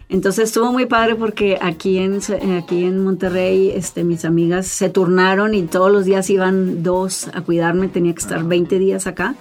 Entonces 0.09 0.45
estuvo 0.45 0.71
muy 0.71 0.87
padre 0.87 1.15
porque 1.17 1.59
aquí 1.61 1.99
en, 1.99 2.21
aquí 2.57 2.85
en 2.85 3.03
Monterrey 3.03 3.71
este, 3.71 4.05
mis 4.05 4.25
amigas 4.25 4.67
se 4.67 4.91
turnaron 4.91 5.55
y 5.55 5.63
todos 5.63 5.91
los 5.91 6.05
días 6.05 6.29
iban 6.31 6.83
dos 6.83 7.29
a 7.35 7.41
cuidarme, 7.41 7.89
tenía 7.89 8.13
que 8.15 8.21
estar 8.21 8.45
20 8.45 8.79
días 8.79 9.07
acá. 9.07 9.35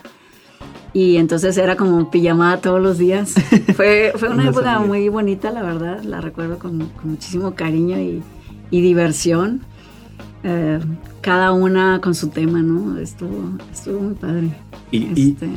Y 0.94 1.18
entonces 1.18 1.58
era 1.58 1.76
como 1.76 2.12
pijamada 2.12 2.58
todos 2.58 2.80
los 2.80 3.00
días. 3.00 3.34
Fue, 3.76 4.14
fue 4.16 4.30
una 4.30 4.50
época 4.50 4.80
muy 4.80 5.10
bonita, 5.10 5.52
la 5.52 5.64
verdad. 5.64 6.04
La 6.04 6.22
recuerdo 6.22 6.60
con, 6.60 6.92
muchísimo 7.04 7.56
cariño 7.56 7.98
y, 8.00 8.22
diversión. 8.70 9.62
Eh, 10.44 10.80
cada 11.22 11.54
una 11.54 12.02
con 12.02 12.14
su 12.16 12.30
tema, 12.30 12.62
¿no? 12.62 12.98
Estuvo, 13.00 13.58
estuvo 13.72 14.02
muy 14.02 14.14
padre. 14.16 14.52
Y, 14.92 15.32
este, 15.32 15.50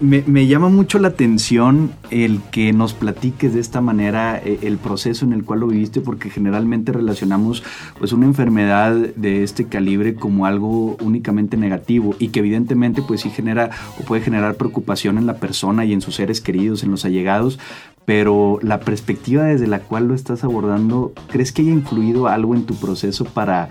me, 0.00 0.46
llama 0.48 0.68
mucho 0.68 0.98
la 0.98 1.08
atención 1.08 1.92
el 2.10 2.40
que 2.50 2.72
nos 2.72 2.92
platiques 2.92 3.54
de 3.54 3.60
esta 3.60 3.80
manera 3.80 4.40
eh, 4.42 4.58
el 4.62 4.78
proceso 4.78 5.24
en 5.24 5.32
el 5.32 5.44
cual 5.44 5.60
lo 5.60 5.68
viviste, 5.68 6.00
porque 6.00 6.28
generalmente 6.28 6.90
relacionamos 6.90 7.62
pues 7.98 8.12
una 8.12 8.26
enfermedad 8.26 8.94
de 8.94 9.44
este 9.44 9.66
calibre 9.66 10.14
como 10.14 10.46
algo 10.46 10.96
únicamente 11.02 11.56
negativo 11.56 12.16
y 12.18 12.28
que 12.28 12.40
evidentemente 12.40 13.02
pues 13.02 13.20
sí 13.20 13.30
genera 13.30 13.70
o 14.00 14.04
puede 14.04 14.22
generar 14.22 14.56
preocupación 14.56 15.18
en 15.18 15.26
la 15.26 15.36
persona 15.36 15.84
y 15.84 15.92
en 15.92 16.00
sus 16.00 16.16
seres 16.16 16.40
queridos, 16.40 16.82
en 16.82 16.90
los 16.90 17.04
allegados, 17.04 17.60
pero 18.06 18.58
la 18.62 18.80
perspectiva 18.80 19.44
desde 19.44 19.68
la 19.68 19.80
cual 19.80 20.08
lo 20.08 20.14
estás 20.14 20.42
abordando, 20.42 21.12
¿crees 21.30 21.52
que 21.52 21.62
haya 21.62 21.70
influido 21.70 22.26
algo 22.26 22.56
en 22.56 22.64
tu 22.64 22.74
proceso 22.74 23.24
para, 23.24 23.68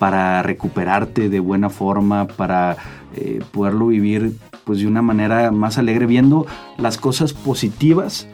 para 0.00 0.42
recuperarte 0.42 1.28
de 1.28 1.40
buena 1.40 1.68
forma, 1.68 2.26
para 2.26 2.78
eh, 3.14 3.40
poderlo 3.52 3.88
vivir 3.88 4.32
pues 4.64 4.78
de 4.80 4.86
una 4.86 5.02
manera 5.02 5.50
más 5.50 5.76
alegre, 5.76 6.06
viendo 6.06 6.46
las 6.78 6.96
cosas 6.96 7.34
positivas 7.34 8.26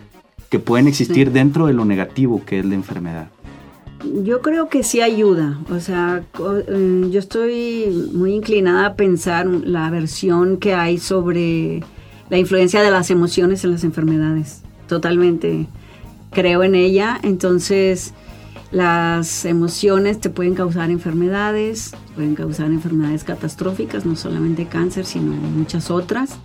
que 0.49 0.61
pueden 0.61 0.87
existir 0.87 1.33
dentro 1.33 1.67
de 1.67 1.73
lo 1.73 1.85
negativo 1.85 2.43
que 2.47 2.61
es 2.61 2.65
la 2.65 2.77
enfermedad. 2.77 3.27
Yo 4.23 4.43
creo 4.43 4.69
que 4.69 4.85
sí 4.85 5.01
ayuda, 5.01 5.59
o 5.69 5.81
sea, 5.81 6.23
eh, 6.69 7.09
yo 7.11 7.19
estoy 7.19 8.11
muy 8.13 8.35
inclinada 8.35 8.87
a 8.87 8.95
pensar 8.95 9.47
la 9.47 9.91
versión 9.91 10.59
que 10.59 10.73
hay 10.73 10.99
sobre 10.99 11.83
la 12.31 12.39
influencia 12.39 12.81
de 12.81 12.93
las 12.93 13.11
emociones 13.11 13.65
en 13.65 13.73
las 13.73 13.83
enfermedades. 13.83 14.63
Totalmente 14.87 15.67
creo 16.31 16.63
en 16.63 16.77
ella, 16.77 17.19
entonces 17.25 18.15
las 18.77 19.47
emociones 19.47 20.21
te 20.21 20.29
pueden 20.29 20.55
causar 20.55 20.91
enfermedades, 20.91 21.95
pueden 22.15 22.35
causar 22.35 22.67
enfermedades 22.67 23.25
catastróficas, 23.25 24.05
no 24.05 24.17
solamente 24.17 24.67
cáncer, 24.67 25.07
sino 25.07 25.33
muchas 25.33 25.91
otras. 25.91 26.37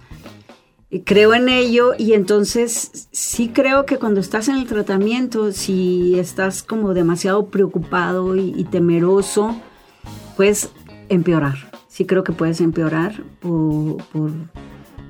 Y 0.89 1.01
creo 1.01 1.33
en 1.33 1.49
ello 1.49 1.91
y 1.97 2.13
entonces 2.13 3.09
sí 3.11 3.49
creo 3.49 3.85
que 3.85 3.97
cuando 3.97 4.21
estás 4.21 4.47
en 4.47 4.55
el 4.55 4.65
tratamiento, 4.65 5.51
si 5.51 6.17
estás 6.17 6.63
como 6.63 6.93
demasiado 6.93 7.47
preocupado 7.47 8.37
y, 8.37 8.63
temeroso, 8.63 9.53
puedes 10.37 10.69
empeorar. 11.09 11.69
Sí 11.89 12.05
creo 12.05 12.23
que 12.23 12.31
puedes 12.31 12.61
empeorar 12.61 13.25
por, 13.41 13.97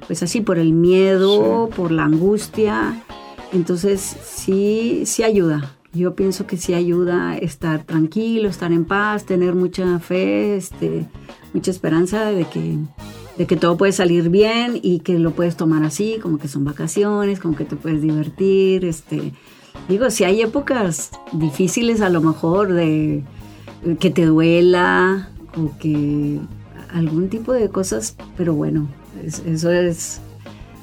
pues 0.08 0.24
así, 0.24 0.42
por 0.42 0.58
el 0.58 0.74
miedo, 0.74 1.70
por 1.76 1.92
la 1.92 2.06
angustia. 2.06 3.00
Entonces 3.54 4.02
sí, 4.24 5.04
sí 5.06 5.22
ayuda. 5.22 5.76
Yo 5.94 6.16
pienso 6.16 6.48
que 6.48 6.56
sí 6.56 6.74
ayuda 6.74 7.38
estar 7.38 7.84
tranquilo, 7.84 8.48
estar 8.48 8.72
en 8.72 8.86
paz, 8.86 9.26
tener 9.26 9.56
mucha 9.56 10.00
fe, 10.00 10.56
este, 10.56 11.06
mucha 11.54 11.70
esperanza 11.70 12.32
de 12.32 12.46
que, 12.46 12.78
todo 13.58 13.76
puede 13.76 13.92
salir 13.92 14.30
bien 14.30 14.80
y 14.82 15.00
que 15.00 15.20
lo 15.20 15.32
puedes 15.32 15.58
tomar 15.58 15.84
así, 15.84 16.20
como 16.22 16.38
que 16.38 16.48
son 16.48 16.64
vacaciones, 16.64 17.40
como 17.40 17.58
que 17.58 17.66
te 17.66 17.76
puedes 17.76 18.02
divertir. 18.02 18.86
Este, 18.86 19.34
digo, 19.90 20.10
si 20.12 20.24
hay 20.24 20.42
épocas 20.42 21.12
difíciles 21.34 22.00
a 22.00 22.10
lo 22.10 22.22
mejor 22.22 22.72
de 22.72 23.24
que 24.00 24.12
te 24.12 24.26
duela 24.26 25.30
o 25.58 25.78
que 25.78 26.40
algún 26.94 27.28
tipo 27.30 27.52
de 27.52 27.68
cosas, 27.70 28.16
pero 28.38 28.54
bueno, 28.54 28.88
eso 29.26 29.72
es, 29.72 30.22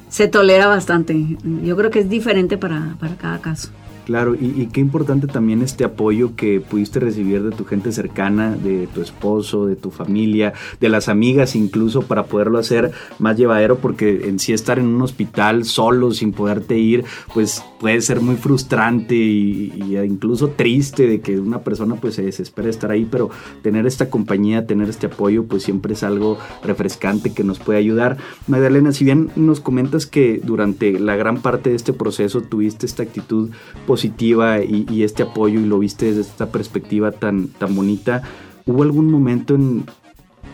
se 0.09 0.27
tolera 0.27 0.67
bastante. 0.67 1.37
Yo 1.63 1.75
creo 1.75 1.89
que 1.89 1.99
es 1.99 2.09
diferente 2.09 2.57
para, 2.57 2.95
para 2.99 3.15
cada 3.15 3.39
caso. 3.39 3.71
Claro, 4.09 4.33
y, 4.33 4.65
qué 4.73 4.81
importante 4.81 5.27
también 5.27 5.61
este 5.61 5.83
apoyo 5.83 6.35
que 6.35 6.59
pudiste 6.61 6.99
recibir 6.99 7.43
de 7.43 7.55
tu 7.55 7.63
gente 7.63 7.91
cercana, 7.91 8.55
de 8.55 8.87
tu 8.87 9.03
esposo, 9.03 9.67
de 9.67 9.75
tu 9.75 9.91
familia, 9.91 10.53
de 10.81 10.89
las 10.89 11.09
amigas 11.09 11.55
incluso, 11.55 12.01
para 12.01 12.23
poderlo 12.23 12.57
hacer 12.57 12.91
más 13.19 13.37
llevadero, 13.37 13.77
porque 13.77 14.27
en 14.27 14.39
sí 14.39 14.51
estar 14.51 14.79
en 14.79 14.87
un 14.87 15.03
hospital 15.03 15.63
solo, 15.63 16.09
sin 16.09 16.31
poderte 16.31 16.75
ir, 16.79 17.05
pues 17.35 17.63
puede 17.79 18.01
ser 18.01 18.19
muy 18.19 18.35
frustrante 18.35 19.13
y, 19.13 19.95
incluso 20.03 20.47
triste 20.47 21.05
de 21.05 21.21
que 21.21 21.39
una 21.39 21.59
persona 21.59 21.93
pues 21.93 22.15
se 22.15 22.23
desespera 22.23 22.67
estar 22.67 22.89
ahí, 22.89 23.07
pero 23.09 23.29
tener 23.61 23.85
esta 23.85 24.09
compañía, 24.09 24.65
tener 24.65 24.89
este 24.89 25.05
apoyo, 25.05 25.43
pues 25.43 25.61
siempre 25.61 25.93
es 25.93 26.01
algo 26.01 26.39
refrescante 26.63 27.31
que 27.31 27.43
nos 27.43 27.59
puede 27.59 27.77
ayudar. 27.77 28.17
Magdalena, 28.47 28.91
si 28.91 29.05
bien 29.05 29.29
nos 29.35 29.59
comentas 29.59 30.07
que 30.07 30.41
durante 30.43 30.99
la 30.99 31.15
gran 31.15 31.43
parte 31.43 31.69
de 31.69 31.75
este 31.75 31.93
proceso 31.93 32.41
tuviste 32.41 32.87
esta 32.87 33.03
actitud 33.03 33.51
positiva, 33.85 33.98
positiva 33.99 34.63
y, 34.63 35.03
este 35.03 35.23
apoyo 35.23 35.59
y 35.59 35.65
lo 35.65 35.79
viste 35.79 36.05
desde 36.05 36.21
esta 36.21 36.49
perspectiva 36.49 37.11
tan, 37.11 37.49
tan 37.49 37.75
bonita, 37.75 38.21
¿hubo 38.65 38.83
algún 38.83 39.11
momento 39.11 39.55
en, 39.55 39.83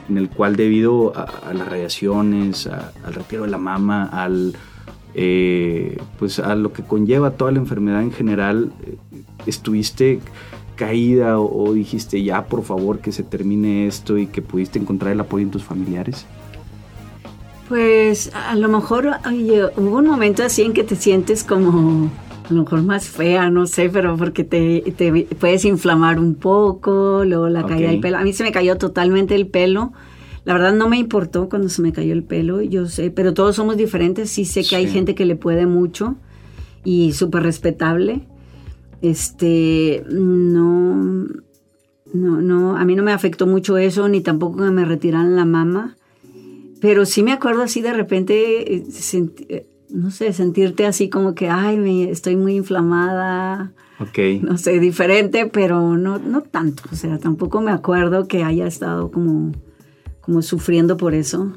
el 0.10 0.30
cual 0.30 0.56
debido 0.56 1.14
a, 1.16 1.54
las 1.54 1.68
radiaciones, 1.68 2.66
al 2.66 3.14
retiro 3.14 3.44
de 3.44 3.52
la 3.52 3.60
mama, 3.60 4.06
al, 4.06 4.56
eh, 5.14 6.00
pues 6.18 6.40
a 6.40 6.56
lo 6.56 6.74
que 6.74 6.82
conlleva 6.82 7.32
toda 7.32 7.52
la 7.52 7.60
enfermedad 7.60 8.02
en 8.02 8.12
general, 8.12 8.72
eh, 8.84 8.98
estuviste 9.46 10.22
caída 10.76 11.40
o, 11.40 11.72
dijiste 11.74 12.24
ya 12.24 12.46
por 12.46 12.64
favor 12.64 12.98
que 12.98 13.12
se 13.12 13.22
termine 13.22 13.86
esto 13.86 14.18
y 14.18 14.26
que 14.26 14.42
pudiste 14.42 14.80
encontrar 14.80 15.14
el 15.14 15.20
apoyo 15.20 15.44
en 15.44 15.52
tus 15.52 15.64
familiares? 15.64 16.26
Pues 17.70 18.32
a 18.34 18.56
lo 18.56 18.70
mejor 18.70 19.08
hubo 19.78 19.98
un 19.98 20.08
momento 20.08 20.44
así 20.44 20.64
en 20.64 20.74
que 20.74 20.84
te 20.84 20.96
sientes 20.96 21.44
como 21.44 22.10
a 22.50 22.54
lo 22.54 22.64
mejor 22.64 22.84
más 22.84 23.08
fea, 23.08 23.50
no 23.50 23.66
sé, 23.66 23.90
pero 23.90 24.16
porque 24.18 24.44
te, 24.44 24.84
puedes 25.40 25.66
inflamar 25.66 26.20
un 26.20 26.36
poco, 26.36 27.24
luego 27.26 27.50
la 27.50 27.66
caída 27.66 27.90
del 27.90 28.00
pelo. 28.00 28.18
A 28.18 28.24
mí 28.24 28.34
se 28.34 28.44
me 28.44 28.52
cayó 28.52 28.78
totalmente 28.78 29.36
el 29.36 29.48
pelo. 29.48 29.94
La 30.44 30.54
verdad 30.54 30.74
no 30.74 30.88
me 30.88 30.98
importó 30.98 31.50
cuando 31.50 31.70
se 31.70 31.82
me 31.82 31.92
cayó 31.92 32.14
el 32.14 32.24
pelo, 32.24 32.62
yo 32.62 32.86
sé, 32.88 33.10
pero 33.10 33.34
todos 33.34 33.56
somos 33.56 33.78
diferentes. 33.78 34.30
Sí 34.30 34.46
sé 34.46 34.64
que 34.64 34.76
hay 34.76 34.88
gente 34.88 35.16
que 35.16 35.26
le 35.26 35.36
puede 35.36 35.66
mucho 35.66 36.18
y 36.84 37.14
súper 37.14 37.42
respetable. 37.44 38.28
Este, 39.02 40.04
no, 40.12 41.28
no, 42.14 42.42
no, 42.42 42.78
a 42.78 42.86
mí 42.86 42.96
no 42.96 43.02
me 43.02 43.12
afectó 43.12 43.48
mucho 43.48 43.78
eso, 43.78 44.08
ni 44.08 44.22
tampoco 44.22 44.58
que 44.64 44.72
me 44.72 44.86
retiraran 44.86 45.36
la 45.36 45.46
mama. 45.46 45.98
Pero 46.80 47.06
sí 47.06 47.24
me 47.24 47.32
acuerdo 47.32 47.64
así 47.64 47.82
de 47.82 47.94
repente, 47.94 48.76
eh, 48.76 48.84
eh, 49.50 49.66
no 49.90 50.12
sé, 50.12 50.34
sentirte 50.34 50.86
así 50.86 51.10
como 51.10 51.36
que, 51.36 51.50
ay, 51.50 51.78
me, 51.78 52.10
estoy 52.10 52.36
muy 52.36 52.56
inflamada. 52.56 53.72
Ok. 54.00 54.42
No 54.42 54.58
sé, 54.58 54.80
diferente, 54.80 55.46
pero 55.46 55.98
no, 55.98 56.20
no 56.20 56.42
tanto. 56.42 56.84
O 56.92 56.96
sea, 56.96 57.18
tampoco 57.18 57.62
me 57.62 57.72
acuerdo 57.72 58.28
que 58.28 58.44
haya 58.44 58.68
estado 58.68 59.12
como, 59.12 59.52
como 60.22 60.42
sufriendo 60.42 60.98
por 60.98 61.14
eso. 61.14 61.54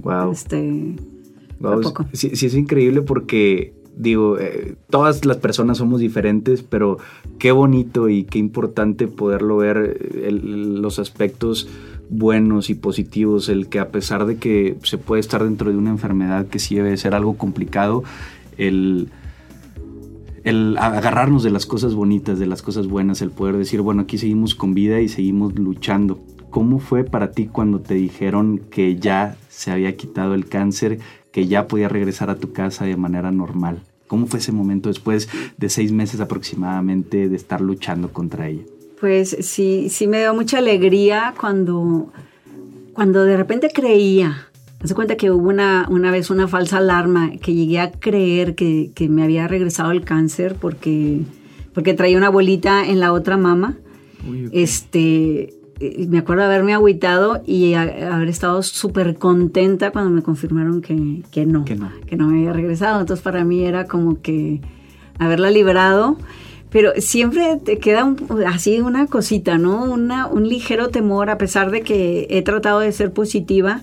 Wow. 0.00 0.32
Este. 0.32 0.96
Wow. 1.60 1.82
Sí, 2.12 2.36
sí, 2.36 2.46
es 2.46 2.54
increíble 2.54 3.02
porque 3.02 3.74
digo, 3.96 4.38
eh, 4.38 4.76
todas 4.90 5.24
las 5.24 5.38
personas 5.38 5.78
somos 5.78 6.00
diferentes, 6.00 6.62
pero 6.62 6.98
qué 7.38 7.52
bonito 7.52 8.08
y 8.08 8.24
qué 8.24 8.38
importante 8.38 9.06
poderlo 9.06 9.56
ver 9.56 9.98
eh, 10.14 10.30
los 10.32 10.98
aspectos 10.98 11.68
buenos 12.10 12.70
y 12.70 12.74
positivos, 12.74 13.48
el 13.48 13.68
que 13.68 13.78
a 13.78 13.90
pesar 13.90 14.26
de 14.26 14.36
que 14.36 14.76
se 14.82 14.98
puede 14.98 15.20
estar 15.20 15.42
dentro 15.44 15.70
de 15.70 15.76
una 15.76 15.90
enfermedad 15.90 16.46
que 16.46 16.58
sí 16.58 16.76
debe 16.76 16.96
ser 16.96 17.14
algo 17.14 17.36
complicado, 17.36 18.04
el, 18.58 19.08
el 20.44 20.76
agarrarnos 20.78 21.42
de 21.42 21.50
las 21.50 21.66
cosas 21.66 21.94
bonitas, 21.94 22.38
de 22.38 22.46
las 22.46 22.62
cosas 22.62 22.86
buenas, 22.86 23.22
el 23.22 23.30
poder 23.30 23.56
decir, 23.56 23.80
bueno, 23.80 24.02
aquí 24.02 24.18
seguimos 24.18 24.54
con 24.54 24.74
vida 24.74 25.00
y 25.00 25.08
seguimos 25.08 25.58
luchando. 25.58 26.20
¿Cómo 26.50 26.78
fue 26.78 27.02
para 27.02 27.32
ti 27.32 27.46
cuando 27.46 27.80
te 27.80 27.94
dijeron 27.94 28.58
que 28.70 28.96
ya 28.96 29.36
se 29.48 29.72
había 29.72 29.96
quitado 29.96 30.34
el 30.34 30.46
cáncer, 30.46 31.00
que 31.32 31.48
ya 31.48 31.66
podía 31.66 31.88
regresar 31.88 32.30
a 32.30 32.36
tu 32.36 32.52
casa 32.52 32.84
de 32.84 32.96
manera 32.96 33.32
normal? 33.32 33.82
¿Cómo 34.06 34.26
fue 34.26 34.38
ese 34.38 34.52
momento 34.52 34.88
después 34.88 35.28
de 35.56 35.68
seis 35.68 35.90
meses 35.90 36.20
aproximadamente 36.20 37.28
de 37.28 37.36
estar 37.36 37.60
luchando 37.60 38.12
contra 38.12 38.48
ella? 38.48 38.62
Pues 39.00 39.36
sí, 39.40 39.88
sí 39.90 40.06
me 40.06 40.20
dio 40.20 40.34
mucha 40.34 40.58
alegría 40.58 41.34
cuando, 41.38 42.12
cuando 42.92 43.24
de 43.24 43.36
repente 43.36 43.68
creía. 43.72 44.48
Hace 44.82 44.94
cuenta 44.94 45.16
que 45.16 45.30
hubo 45.30 45.48
una, 45.48 45.86
una 45.90 46.10
vez 46.10 46.30
una 46.30 46.46
falsa 46.46 46.78
alarma 46.78 47.32
que 47.40 47.54
llegué 47.54 47.80
a 47.80 47.90
creer 47.90 48.54
que, 48.54 48.92
me 49.08 49.22
había 49.22 49.48
regresado 49.48 49.92
el 49.92 50.04
cáncer 50.04 50.56
porque, 50.60 51.22
porque 51.72 51.94
traía 51.94 52.18
una 52.18 52.28
bolita 52.28 52.86
en 52.86 53.00
la 53.00 53.12
otra 53.12 53.36
mama. 53.36 53.76
Este, 54.52 55.54
me 56.08 56.18
acuerdo 56.18 56.44
haberme 56.44 56.72
agüitado 56.72 57.42
y 57.46 57.74
haber 57.74 58.28
estado 58.28 58.62
súper 58.62 59.16
contenta 59.16 59.90
cuando 59.90 60.10
me 60.10 60.22
confirmaron 60.22 60.80
que, 60.80 61.22
que, 61.30 61.46
no, 61.46 61.64
que, 61.64 61.76
no, 61.76 61.90
que 62.06 62.16
no 62.16 62.28
me 62.28 62.38
había 62.38 62.52
regresado. 62.52 63.00
Entonces 63.00 63.22
para 63.22 63.44
mí 63.44 63.64
era 63.64 63.86
como 63.86 64.20
que 64.20 64.60
haberla 65.18 65.50
liberado 65.50 66.16
pero 66.74 66.90
siempre 66.98 67.56
te 67.64 67.78
queda 67.78 68.16
así 68.48 68.80
una 68.80 69.06
cosita, 69.06 69.58
¿no? 69.58 69.84
Una, 69.84 70.26
un 70.26 70.48
ligero 70.48 70.88
temor, 70.88 71.30
a 71.30 71.38
pesar 71.38 71.70
de 71.70 71.82
que 71.82 72.26
he 72.30 72.42
tratado 72.42 72.80
de 72.80 72.90
ser 72.90 73.12
positiva. 73.12 73.82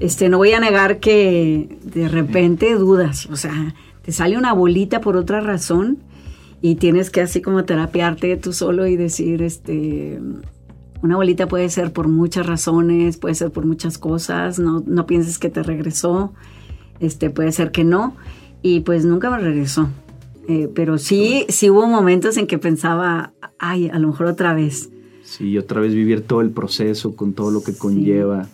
Este, 0.00 0.28
no 0.28 0.38
voy 0.38 0.50
a 0.50 0.58
negar 0.58 0.98
que 0.98 1.78
de 1.84 2.08
repente 2.08 2.74
dudas, 2.74 3.26
o 3.26 3.36
sea, 3.36 3.76
te 4.02 4.10
sale 4.10 4.36
una 4.36 4.52
bolita 4.52 5.00
por 5.00 5.16
otra 5.16 5.40
razón 5.40 5.98
y 6.60 6.74
tienes 6.74 7.10
que 7.10 7.20
así 7.20 7.40
como 7.40 7.64
terapiarte 7.64 8.36
tú 8.36 8.52
solo 8.52 8.88
y 8.88 8.96
decir, 8.96 9.40
este, 9.40 10.20
Una 11.00 11.14
bolita 11.14 11.46
puede 11.46 11.68
ser 11.68 11.92
por 11.92 12.08
muchas 12.08 12.46
razones, 12.46 13.16
puede 13.16 13.36
ser 13.36 13.52
por 13.52 13.64
muchas 13.64 13.96
cosas, 13.96 14.58
no, 14.58 14.82
no 14.84 15.06
pienses 15.06 15.38
que 15.38 15.50
te 15.50 15.62
regresó, 15.62 16.32
este, 16.98 17.30
puede 17.30 17.52
ser 17.52 17.70
que 17.70 17.84
no, 17.84 18.16
y 18.60 18.80
pues 18.80 19.04
nunca 19.04 19.30
me 19.30 19.38
regresó. 19.38 19.88
Eh, 20.48 20.70
pero 20.74 20.96
sí, 20.96 21.44
sí 21.50 21.68
hubo 21.68 21.86
momentos 21.86 22.38
en 22.38 22.46
que 22.46 22.58
pensaba, 22.58 23.32
ay, 23.58 23.90
a 23.90 23.98
lo 23.98 24.08
mejor 24.08 24.26
otra 24.26 24.54
vez. 24.54 24.88
Sí, 25.22 25.58
otra 25.58 25.80
vez 25.80 25.94
vivir 25.94 26.22
todo 26.22 26.40
el 26.40 26.50
proceso 26.50 27.14
con 27.14 27.34
todo 27.34 27.50
lo 27.50 27.62
que 27.62 27.74
conlleva. 27.74 28.48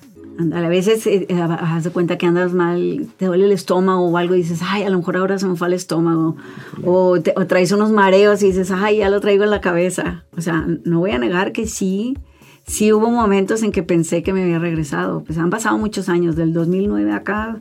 A 0.52 0.68
veces 0.68 1.06
eh, 1.06 1.26
eh, 1.28 1.40
haz 1.40 1.84
de 1.84 1.90
cuenta 1.90 2.18
que 2.18 2.26
andas 2.26 2.52
mal, 2.52 3.06
te 3.16 3.26
duele 3.26 3.44
el 3.44 3.52
estómago 3.52 4.08
o 4.08 4.16
algo 4.16 4.34
y 4.34 4.38
dices, 4.38 4.58
ay, 4.64 4.82
a 4.82 4.90
lo 4.90 4.98
mejor 4.98 5.16
ahora 5.16 5.38
se 5.38 5.46
me 5.46 5.54
fue 5.54 5.68
el 5.68 5.74
estómago. 5.74 6.34
O, 6.84 7.20
traes 7.20 7.70
unos 7.70 7.92
mareos 7.92 8.42
y 8.42 8.48
dices, 8.48 8.72
ay, 8.72 8.98
ya 8.98 9.08
lo 9.08 9.20
traigo 9.20 9.44
en 9.44 9.50
la 9.50 9.60
cabeza. 9.60 10.24
O 10.36 10.40
sea, 10.40 10.66
no 10.84 10.98
voy 10.98 11.12
a 11.12 11.18
negar 11.18 11.52
que 11.52 11.68
sí, 11.68 12.18
sí 12.66 12.92
hubo 12.92 13.08
momentos 13.08 13.62
en 13.62 13.70
que 13.70 13.84
pensé 13.84 14.24
que 14.24 14.32
me 14.32 14.42
había 14.42 14.58
regresado. 14.58 15.22
Pues 15.22 15.38
han 15.38 15.50
pasado 15.50 15.78
muchos 15.78 16.08
años, 16.08 16.34
del 16.34 16.52
2009 16.52 17.12
acá, 17.12 17.60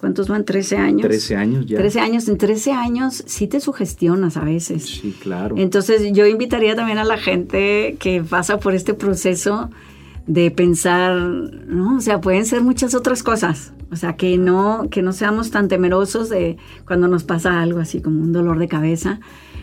¿cuántos 0.00 0.28
van? 0.28 0.44
13 0.44 0.76
años. 0.76 1.02
13 1.02 1.36
años 1.36 1.66
ya. 1.66 1.78
13 1.78 2.00
años, 2.00 2.28
en 2.28 2.38
13 2.38 2.72
años 2.72 3.22
sí 3.26 3.46
te 3.46 3.60
sugestionas 3.60 4.36
a 4.36 4.44
veces. 4.44 4.84
Sí, 4.84 5.16
claro. 5.20 5.56
Entonces 5.58 6.12
yo 6.12 6.26
invitaría 6.26 6.76
también 6.76 6.98
a 6.98 7.04
la 7.04 7.18
gente 7.18 7.96
que 7.98 8.22
pasa 8.22 8.58
por 8.58 8.74
este 8.74 8.94
proceso 8.94 9.70
de 10.26 10.50
pensar, 10.50 11.16
¿no? 11.16 11.96
O 11.96 12.00
sea, 12.00 12.20
pueden 12.20 12.46
ser 12.46 12.62
muchas 12.62 12.94
otras 12.94 13.22
cosas. 13.22 13.72
O 13.92 13.96
sea, 13.96 14.16
que 14.16 14.36
no, 14.36 14.88
que 14.90 15.02
no 15.02 15.12
seamos 15.12 15.50
tan 15.50 15.68
temerosos 15.68 16.28
de 16.28 16.56
cuando 16.86 17.06
nos 17.06 17.22
pasa 17.22 17.62
algo 17.62 17.78
así 17.78 18.00
como 18.00 18.20
un 18.20 18.32
dolor 18.32 18.58
de 18.58 18.66
cabeza. 18.66 19.20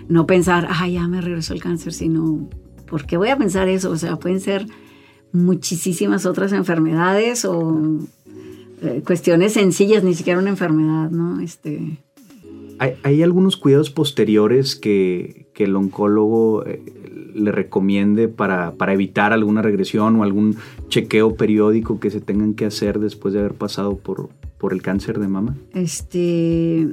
No 0.08 0.26
pensar, 0.26 0.68
ah, 0.70 0.88
ya 0.88 1.08
me 1.08 1.22
regresó 1.22 1.54
el 1.54 1.62
cáncer, 1.62 1.94
sino, 1.94 2.50
¿por 2.88 3.06
qué 3.06 3.18
voy 3.18 3.30
a 3.30 3.38
pensar 3.38 3.68
eso? 3.68 3.92
O 3.92 3.98
sea, 3.98 4.16
pueden 4.16 4.40
ser 4.40 4.66
muchísimas 5.34 6.26
otras 6.26 6.54
enfermedades 6.54 7.44
o 7.44 8.00
eh, 8.84 9.02
cuestiones 9.06 9.54
sencillas, 9.54 10.04
ni 10.04 10.14
siquiera 10.14 10.40
una 10.40 10.50
enfermedad, 10.50 11.10
¿no? 11.10 11.40
Este... 11.40 11.98
Hay, 12.80 12.96
hay 13.04 13.22
algunos 13.22 13.56
cuidados 13.56 13.92
posteriores 13.92 14.76
que, 14.76 15.48
que 15.54 15.66
el 15.66 15.76
oncólogo 15.76 16.66
eh, 16.66 16.82
le 17.34 17.52
recomiende 17.52 18.28
para, 18.28 18.74
para, 18.74 18.94
evitar 18.94 19.32
alguna 19.32 19.62
regresión 19.62 20.16
o 20.16 20.24
algún 20.24 20.58
chequeo 20.90 21.36
periódico 21.36 22.00
que 22.00 22.10
se 22.10 22.20
tengan 22.20 22.56
que 22.56 22.66
hacer 22.66 23.00
después 23.00 23.34
de 23.34 23.42
haber 23.42 23.54
pasado 23.54 23.98
por, 23.98 24.30
por 24.58 24.74
el 24.74 24.82
cáncer 24.82 25.20
de 25.20 25.28
mama? 25.28 25.56
Este, 25.74 26.88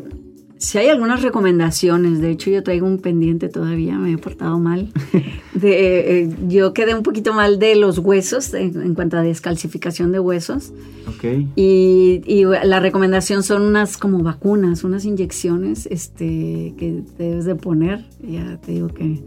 si 0.61 0.77
hay 0.77 0.89
algunas 0.91 1.23
recomendaciones, 1.23 2.21
de 2.21 2.31
hecho 2.31 2.51
yo 2.51 2.63
traigo 2.63 2.87
un 2.87 2.99
pendiente 2.99 3.49
todavía, 3.49 3.97
me 3.97 4.13
he 4.13 4.19
portado 4.19 4.59
mal. 4.59 4.93
De, 5.55 6.21
eh, 6.21 6.31
yo 6.49 6.73
quedé 6.73 6.95
un 6.95 7.03
poquito 7.03 7.35
mal 7.35 7.59
de 7.59 7.75
los 7.77 7.99
huesos 7.99 8.55
en, 8.55 8.95
cuanto 8.95 9.19
a 9.19 9.23
descalcificación 9.23 10.11
de 10.13 10.19
huesos. 10.19 10.73
Okay. 11.17 11.49
Y, 11.55 12.23
y, 12.25 12.45
la 12.45 12.81
recomendación 12.81 13.43
son 13.43 13.63
unas 13.63 13.99
como 13.99 14.21
vacunas, 14.21 14.85
unas 14.85 15.05
inyecciones 15.05 15.87
este, 15.87 16.73
que 16.79 17.03
debes 17.19 17.45
de 17.45 17.57
poner. 17.57 18.07
Ya 18.23 18.59
te 18.59 18.73
digo 18.73 18.89
que 18.89 19.21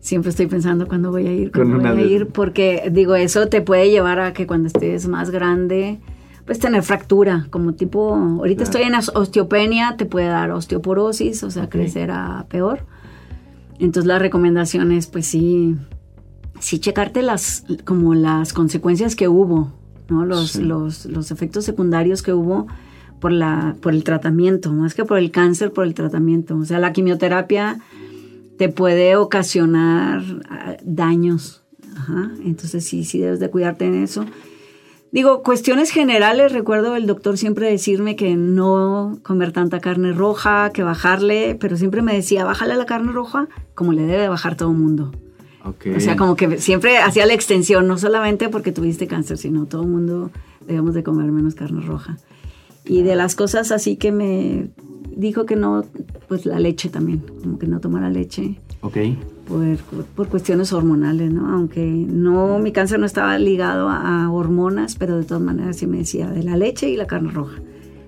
siempre 0.00 0.30
estoy 0.30 0.48
pensando 0.48 0.86
cuándo 0.86 1.10
voy 1.10 1.28
a 1.28 1.32
ir, 1.32 1.52
cuándo 1.52 1.78
voy 1.78 1.86
a 1.86 2.04
ir, 2.04 2.26
porque 2.26 2.90
digo, 2.90 3.14
eso 3.14 3.48
te 3.48 3.62
puede 3.62 3.90
llevar 3.90 4.20
a 4.20 4.32
que 4.34 4.46
cuando 4.46 4.66
estés 4.66 5.08
más 5.08 5.30
grande, 5.30 5.98
pues 6.48 6.60
tener 6.60 6.82
fractura, 6.82 7.46
como 7.50 7.74
tipo, 7.74 8.14
ahorita 8.14 8.62
estoy 8.62 8.80
en 8.80 8.94
osteopenia, 8.94 9.96
te 9.98 10.06
puede 10.06 10.28
dar 10.28 10.50
osteoporosis, 10.50 11.42
o 11.42 11.50
sea, 11.50 11.68
crecer 11.68 12.10
a 12.10 12.46
peor. 12.48 12.86
Entonces 13.78 14.06
la 14.06 14.18
recomendación 14.18 14.90
es, 14.90 15.08
pues 15.08 15.26
sí, 15.26 15.76
sí 16.58 16.78
checarte 16.78 17.20
las, 17.20 17.66
como 17.84 18.14
las 18.14 18.54
consecuencias 18.54 19.14
que 19.14 19.28
hubo, 19.28 19.74
¿no? 20.08 20.24
Los, 20.24 20.56
los, 20.56 21.04
los 21.04 21.30
efectos 21.32 21.66
secundarios 21.66 22.22
que 22.22 22.32
hubo 22.32 22.66
por, 23.20 23.30
la, 23.30 23.76
por 23.82 23.92
el 23.92 24.02
tratamiento, 24.02 24.72
más 24.72 24.94
que 24.94 25.04
por 25.04 25.18
el 25.18 25.30
cáncer, 25.30 25.70
por 25.70 25.84
el 25.84 25.92
tratamiento. 25.92 26.56
O 26.56 26.64
sea, 26.64 26.78
la 26.78 26.94
quimioterapia 26.94 27.78
te 28.56 28.70
puede 28.70 29.16
ocasionar 29.16 30.22
ah, 30.48 30.78
daños. 30.82 31.62
Entonces 32.42 32.86
sí, 32.86 33.04
sí 33.04 33.18
debes 33.18 33.38
de 33.38 33.50
cuidarte 33.50 33.84
en 33.84 34.02
eso. 34.02 34.24
Digo, 35.10 35.42
cuestiones 35.42 35.90
generales, 35.90 36.52
recuerdo 36.52 36.94
el 36.94 37.06
doctor 37.06 37.38
siempre 37.38 37.70
decirme 37.70 38.14
que 38.14 38.36
no 38.36 39.18
comer 39.22 39.52
tanta 39.52 39.80
carne 39.80 40.12
roja, 40.12 40.70
que 40.70 40.82
bajarle, 40.82 41.56
pero 41.58 41.76
siempre 41.78 42.02
me 42.02 42.14
decía, 42.14 42.44
bájale 42.44 42.74
la 42.74 42.84
carne 42.84 43.12
roja 43.12 43.48
como 43.74 43.92
le 43.92 44.02
debe 44.02 44.28
bajar 44.28 44.56
todo 44.56 44.70
el 44.70 44.76
mundo. 44.76 45.12
O 45.64 46.00
sea, 46.00 46.16
como 46.16 46.34
que 46.36 46.58
siempre 46.58 46.98
hacía 46.98 47.26
la 47.26 47.34
extensión, 47.34 47.86
no 47.86 47.98
solamente 47.98 48.48
porque 48.48 48.72
tuviste 48.72 49.06
cáncer, 49.06 49.38
sino 49.38 49.66
todo 49.66 49.82
el 49.82 49.88
mundo 49.88 50.30
debemos 50.66 50.94
de 50.94 51.02
comer 51.02 51.30
menos 51.30 51.54
carne 51.54 51.80
roja. 51.80 52.18
Y 52.84 53.02
de 53.02 53.16
las 53.16 53.34
cosas 53.34 53.70
así 53.70 53.96
que 53.96 54.12
me 54.12 54.70
dijo 55.14 55.44
que 55.46 55.56
no, 55.56 55.84
pues 56.28 56.46
la 56.46 56.58
leche 56.58 56.88
también, 56.88 57.22
como 57.42 57.58
que 57.58 57.66
no 57.66 57.80
tomara 57.80 58.08
leche. 58.08 58.58
Ok. 58.80 58.96
Por, 59.48 60.04
por, 60.14 60.28
cuestiones 60.28 60.74
hormonales, 60.74 61.32
¿no? 61.32 61.52
Aunque 61.54 61.82
no, 61.82 62.58
mi 62.58 62.70
cáncer 62.70 63.00
no 63.00 63.06
estaba 63.06 63.38
ligado 63.38 63.88
a, 63.88 64.30
hormonas, 64.30 64.94
pero 64.96 65.16
de 65.16 65.24
todas 65.24 65.42
maneras 65.42 65.78
sí 65.78 65.86
me 65.86 65.98
decía 65.98 66.28
de 66.28 66.42
la 66.42 66.56
leche 66.56 66.90
y 66.90 66.96
la 66.96 67.06
carne 67.06 67.30
roja. 67.30 67.60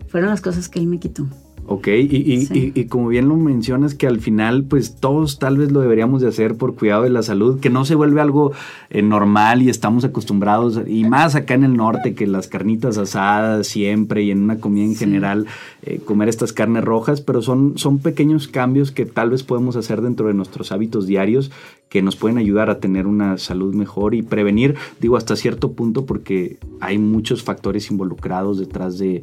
Fueron 0.08 0.30
las 0.30 0.42
cosas 0.42 0.68
que 0.68 0.78
él 0.78 0.86
me 0.86 1.00
quitó. 1.00 1.26
Ok, 1.72 1.86
y, 1.86 2.48
y, 2.74 2.84
como 2.86 3.06
bien 3.06 3.28
lo 3.28 3.36
mencionas, 3.36 3.94
que 3.94 4.08
al 4.08 4.18
final, 4.18 4.64
pues 4.64 4.96
todos 4.96 5.38
tal 5.38 5.56
vez 5.56 5.70
lo 5.70 5.80
deberíamos 5.80 6.20
de 6.20 6.26
hacer 6.26 6.56
por 6.56 6.74
cuidado 6.74 7.04
de 7.04 7.10
la 7.10 7.22
salud, 7.22 7.60
que 7.60 7.70
no 7.70 7.84
se 7.84 7.94
vuelve 7.94 8.20
algo 8.20 8.50
eh, 8.90 9.02
normal 9.02 9.62
y 9.62 9.70
estamos 9.70 10.04
acostumbrados, 10.04 10.80
y 10.88 11.04
más 11.04 11.36
acá 11.36 11.54
en 11.54 11.62
el 11.62 11.76
norte, 11.76 12.16
que 12.16 12.26
las 12.26 12.48
carnitas 12.48 12.98
asadas 12.98 13.68
siempre 13.68 14.24
y 14.24 14.32
en 14.32 14.42
una 14.42 14.58
comida 14.58 14.84
en 14.84 14.96
general, 14.96 15.46
eh, 15.82 16.00
comer 16.04 16.28
estas 16.28 16.52
carnes 16.52 16.82
rojas, 16.82 17.20
pero 17.20 17.40
son, 17.40 17.78
son 17.78 18.00
pequeños 18.00 18.48
cambios 18.48 18.90
que 18.90 19.06
tal 19.06 19.30
vez 19.30 19.44
podemos 19.44 19.76
hacer 19.76 20.00
dentro 20.00 20.26
de 20.26 20.34
nuestros 20.34 20.72
hábitos 20.72 21.06
diarios 21.06 21.52
que 21.90 22.02
nos 22.02 22.14
pueden 22.14 22.38
ayudar 22.38 22.70
a 22.70 22.78
tener 22.78 23.08
una 23.08 23.36
salud 23.36 23.74
mejor 23.74 24.14
y 24.14 24.22
prevenir, 24.22 24.76
digo, 25.00 25.16
hasta 25.16 25.34
cierto 25.34 25.72
punto, 25.72 26.06
porque 26.06 26.56
hay 26.80 26.98
muchos 26.98 27.42
factores 27.42 27.90
involucrados 27.90 28.58
detrás 28.58 28.96
de, 28.96 29.22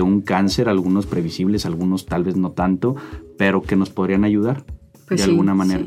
un 0.00 0.20
cáncer, 0.20 0.68
algunos 0.68 1.06
previsibles, 1.06 1.66
algunos 1.66 1.83
tal 2.06 2.24
vez 2.24 2.36
no 2.36 2.52
tanto, 2.52 2.96
pero 3.38 3.62
que 3.62 3.76
nos 3.76 3.90
podrían 3.90 4.24
ayudar 4.24 4.64
pues 5.06 5.20
de 5.20 5.30
alguna 5.30 5.54
manera. 5.54 5.86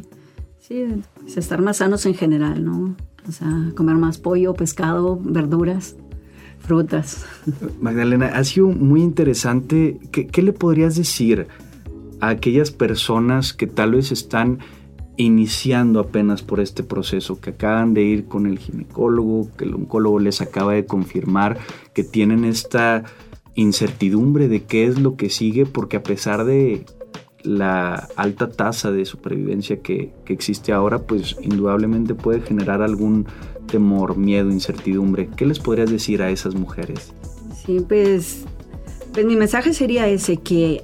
Sí, 0.60 0.86
sí 1.26 1.40
estar 1.40 1.62
más 1.62 1.78
sanos 1.78 2.06
en 2.06 2.14
general, 2.14 2.64
¿no? 2.64 2.96
O 3.28 3.32
sea, 3.32 3.72
comer 3.76 3.96
más 3.96 4.18
pollo, 4.18 4.54
pescado, 4.54 5.20
verduras 5.22 5.96
frutas. 6.60 7.26
Magdalena, 7.82 8.28
ha 8.28 8.44
sido 8.44 8.68
muy 8.68 9.02
interesante. 9.02 10.00
¿Qué, 10.12 10.28
¿Qué, 10.28 10.42
le 10.42 10.54
podrías 10.54 10.96
decir 10.96 11.48
a 12.20 12.30
aquellas 12.30 12.72
personas 12.72 13.54
que 13.54 13.68
tal 13.68 13.94
vez 13.94 14.12
están 14.12 14.60
iniciando 15.18 16.00
apenas 16.00 16.44
por 16.44 16.60
este 16.60 16.84
proceso, 16.84 17.42
que 17.42 17.52
acaban 17.52 17.94
de 17.94 18.04
ir 18.04 18.26
con 18.26 18.46
el 18.46 18.60
ginecólogo, 18.60 19.50
que 19.58 19.66
el 19.66 19.74
oncólogo 19.74 20.20
les 20.20 20.42
acaba 20.42 20.74
de 20.74 20.86
confirmar 20.86 21.58
que 21.94 22.04
tienen 22.04 22.46
esta 22.46 23.04
incertidumbre 23.58 24.48
de 24.48 24.64
qué 24.64 24.86
es 24.86 25.00
lo 25.00 25.18
que 25.18 25.30
sigue, 25.30 25.66
porque 25.66 25.98
a 25.98 26.04
pesar 26.04 26.46
de 26.46 26.86
la 27.42 28.08
alta 28.16 28.50
tasa 28.50 28.92
de 28.92 29.04
supervivencia 29.06 29.82
que, 29.82 30.14
existe 30.28 30.72
ahora, 30.72 31.00
pues 31.00 31.36
indudablemente 31.42 32.14
puede 32.14 32.42
generar 32.42 32.82
algún 32.82 33.26
temor, 33.66 34.16
miedo, 34.16 34.52
incertidumbre. 34.52 35.28
¿Qué 35.36 35.46
les 35.46 35.60
podrías 35.60 35.90
decir 35.90 36.22
a 36.22 36.30
esas 36.30 36.54
mujeres? 36.54 37.14
Sí, 37.66 37.84
pues, 37.88 38.46
pues 39.12 39.26
mi 39.26 39.36
mensaje 39.36 39.74
sería 39.74 40.08
ese, 40.08 40.38
que, 40.38 40.84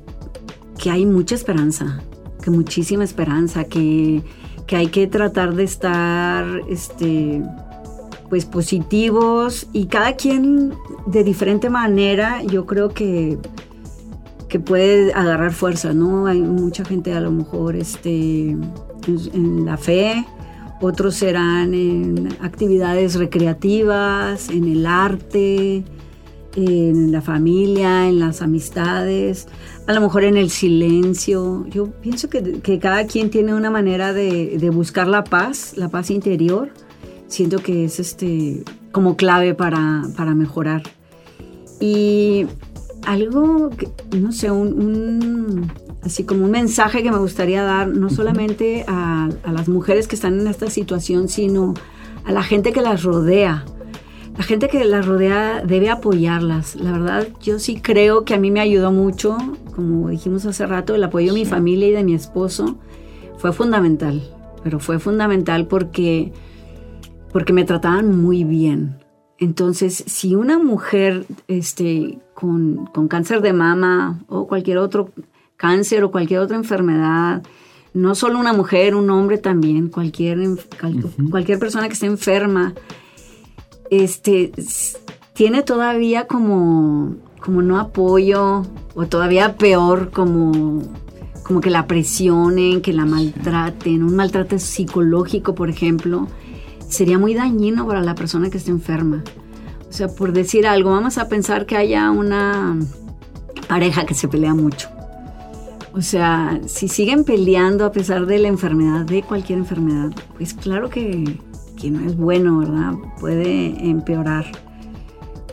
que 0.81 0.89
hay 0.89 1.05
mucha 1.05 1.35
esperanza, 1.35 2.01
que 2.43 2.49
muchísima 2.49 3.03
esperanza, 3.03 3.65
que, 3.65 4.23
hay 4.71 4.87
que 4.87 5.05
tratar 5.05 5.53
de 5.53 5.63
estar 5.65 6.61
este, 6.67 7.43
pues 8.33 8.45
positivos 8.45 9.67
y 9.73 9.85
cada 9.85 10.15
quien 10.15 10.73
de 11.05 11.23
diferente 11.23 11.69
manera, 11.69 12.41
yo 12.41 12.65
creo 12.65 12.89
que, 12.89 13.37
que 14.49 14.59
puede 14.59 15.13
agarrar 15.13 15.53
fuerza, 15.53 15.93
¿no? 15.93 16.25
Hay 16.25 16.41
mucha 16.41 16.83
gente 16.83 17.13
a 17.13 17.19
lo 17.19 17.29
mejor 17.29 17.75
este, 17.75 18.57
en 19.07 19.65
la 19.65 19.77
fe, 19.77 20.25
otros 20.81 21.13
serán 21.13 21.75
en 21.75 22.29
actividades 22.41 23.13
recreativas, 23.13 24.49
en 24.49 24.63
el 24.63 24.87
arte, 24.87 25.83
en 26.55 27.11
la 27.11 27.21
familia, 27.21 28.07
en 28.07 28.19
las 28.19 28.41
amistades, 28.41 29.47
a 29.85 29.93
lo 29.93 30.01
mejor 30.01 30.23
en 30.23 30.37
el 30.37 30.49
silencio. 30.49 31.67
Yo 31.69 31.91
pienso 31.91 32.29
que, 32.29 32.79
cada 32.79 33.05
quien 33.05 33.29
tiene 33.29 33.53
una 33.53 33.69
manera 33.69 34.11
de, 34.11 34.71
buscar 34.73 35.07
la 35.07 35.23
paz, 35.23 35.73
la 35.77 35.89
paz 35.89 36.09
interior. 36.09 36.71
Siento 37.33 37.57
que 37.63 37.85
es 37.85 37.99
este, 37.99 38.63
como 38.91 39.17
clave 39.17 39.55
para, 39.55 40.03
mejorar. 40.35 40.83
Y 41.79 42.45
algo, 43.07 43.71
que, 43.71 43.89
no 44.15 44.31
sé, 44.31 44.51
un, 44.51 45.67
así 46.03 46.25
como 46.25 46.45
un 46.45 46.51
mensaje 46.51 47.01
que 47.01 47.09
me 47.09 47.17
gustaría 47.17 47.63
dar, 47.63 47.87
no 47.87 48.11
solamente 48.11 48.85
a, 48.87 49.29
a 49.43 49.51
las 49.51 49.67
mujeres 49.67 50.07
que 50.07 50.13
están 50.13 50.39
en 50.41 50.45
esta 50.45 50.69
situación, 50.69 51.27
sino 51.27 51.73
a 52.23 52.31
la 52.31 52.43
gente 52.43 52.71
que 52.71 52.81
las 52.81 53.01
rodea. 53.01 53.65
La 54.37 54.43
gente 54.43 54.67
que 54.67 54.85
las 54.85 55.03
rodea 55.03 55.63
debe 55.65 55.89
apoyarlas. 55.89 56.75
La 56.75 56.91
verdad, 56.91 57.29
yo 57.41 57.57
sí 57.57 57.81
creo 57.81 58.25
que 58.25 58.35
a 58.35 58.37
mí 58.37 58.51
me 58.51 58.59
ayudó 58.59 58.91
mucho, 58.91 59.39
como 59.75 60.09
dijimos 60.09 60.45
hace 60.45 60.67
rato, 60.67 60.93
el 60.93 61.03
apoyo 61.03 61.33
de 61.33 61.39
mi 61.39 61.45
familia 61.45 61.87
y 61.87 61.93
de 61.93 62.03
mi 62.03 62.13
esposo 62.13 62.77
fue 63.39 63.53
fundamental, 63.53 64.21
pero 64.63 64.79
fue 64.79 64.99
fundamental 64.99 65.65
porque, 65.65 66.31
porque 67.33 67.51
me 67.51 67.65
trataban 67.65 68.21
muy 68.21 68.45
bien. 68.45 68.99
Entonces, 69.39 70.03
si 70.07 70.35
una 70.35 70.59
mujer 70.59 71.25
este, 71.49 72.19
con, 72.33 72.85
con 72.85 73.09
cáncer 73.09 73.41
de 73.41 73.51
mama 73.51 74.23
o 74.29 74.47
cualquier 74.47 74.77
otro 74.77 75.09
cáncer 75.57 76.03
o 76.03 76.11
cualquier 76.11 76.39
otra 76.39 76.55
enfermedad, 76.55 77.41
no 77.93 78.15
solo 78.15 78.39
una 78.39 78.53
mujer, 78.53 78.95
un 78.95 79.09
hombre 79.09 79.39
también, 79.39 79.89
cualquier, 79.89 80.39
cualquier 81.29 81.59
persona 81.59 81.87
que 81.87 81.93
esté 81.93 82.05
enferma, 82.05 82.73
este, 83.89 84.51
tiene 85.33 85.63
todavía 85.63 86.27
como, 86.27 87.15
como 87.39 87.61
no 87.61 87.79
apoyo, 87.79 88.63
o 88.95 89.05
todavía 89.07 89.57
peor, 89.57 90.11
como, 90.11 90.83
como 91.43 91.61
que 91.61 91.71
la 91.71 91.87
presionen, 91.87 92.81
que 92.81 92.93
la 92.93 93.05
maltraten, 93.05 94.03
un 94.03 94.15
maltrato 94.15 94.59
psicológico, 94.59 95.55
por 95.55 95.69
ejemplo, 95.69 96.27
sería 96.93 97.17
muy 97.17 97.33
dañino 97.33 97.85
para 97.85 98.01
la 98.01 98.15
persona 98.15 98.49
que 98.49 98.57
esté 98.57 98.71
enferma. 98.71 99.23
O 99.89 99.93
sea, 99.93 100.07
por 100.07 100.33
decir 100.33 100.65
algo, 100.65 100.91
vamos 100.91 101.17
a 101.17 101.27
pensar 101.27 101.65
que 101.65 101.75
haya 101.75 102.09
una 102.11 102.77
pareja 103.67 104.05
que 104.05 104.13
se 104.13 104.27
pelea 104.27 104.53
mucho 104.53 104.89
o 105.95 106.01
sea, 106.01 106.59
si 106.65 106.87
siguen 106.87 107.23
peleando 107.23 107.85
a 107.85 107.91
pesar 107.91 108.25
de 108.25 108.39
la 108.39 108.47
enfermedad, 108.47 109.05
de 109.05 109.21
cualquier 109.21 109.59
enfermedad, 109.59 110.11
pues 110.37 110.53
claro 110.55 110.89
que, 110.89 111.39
no 111.83 112.05
es 112.05 112.17
bueno, 112.17 112.59
¿verdad? 112.59 112.93
Puede 113.19 113.89
empeorar. 113.89 114.45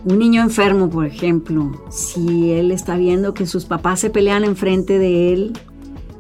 Un 0.05 0.19
niño 0.19 0.41
enfermo, 0.41 0.89
por 0.89 1.05
ejemplo, 1.05 1.73
si 1.91 2.53
él 2.53 2.71
está 2.71 2.97
viendo 2.97 3.35
que 3.35 3.47
sus 3.47 3.67
papás 3.67 4.01
se 4.01 4.11
pelean 4.11 4.45
enfrente 4.45 4.99
de 4.99 5.33
él, 5.33 5.53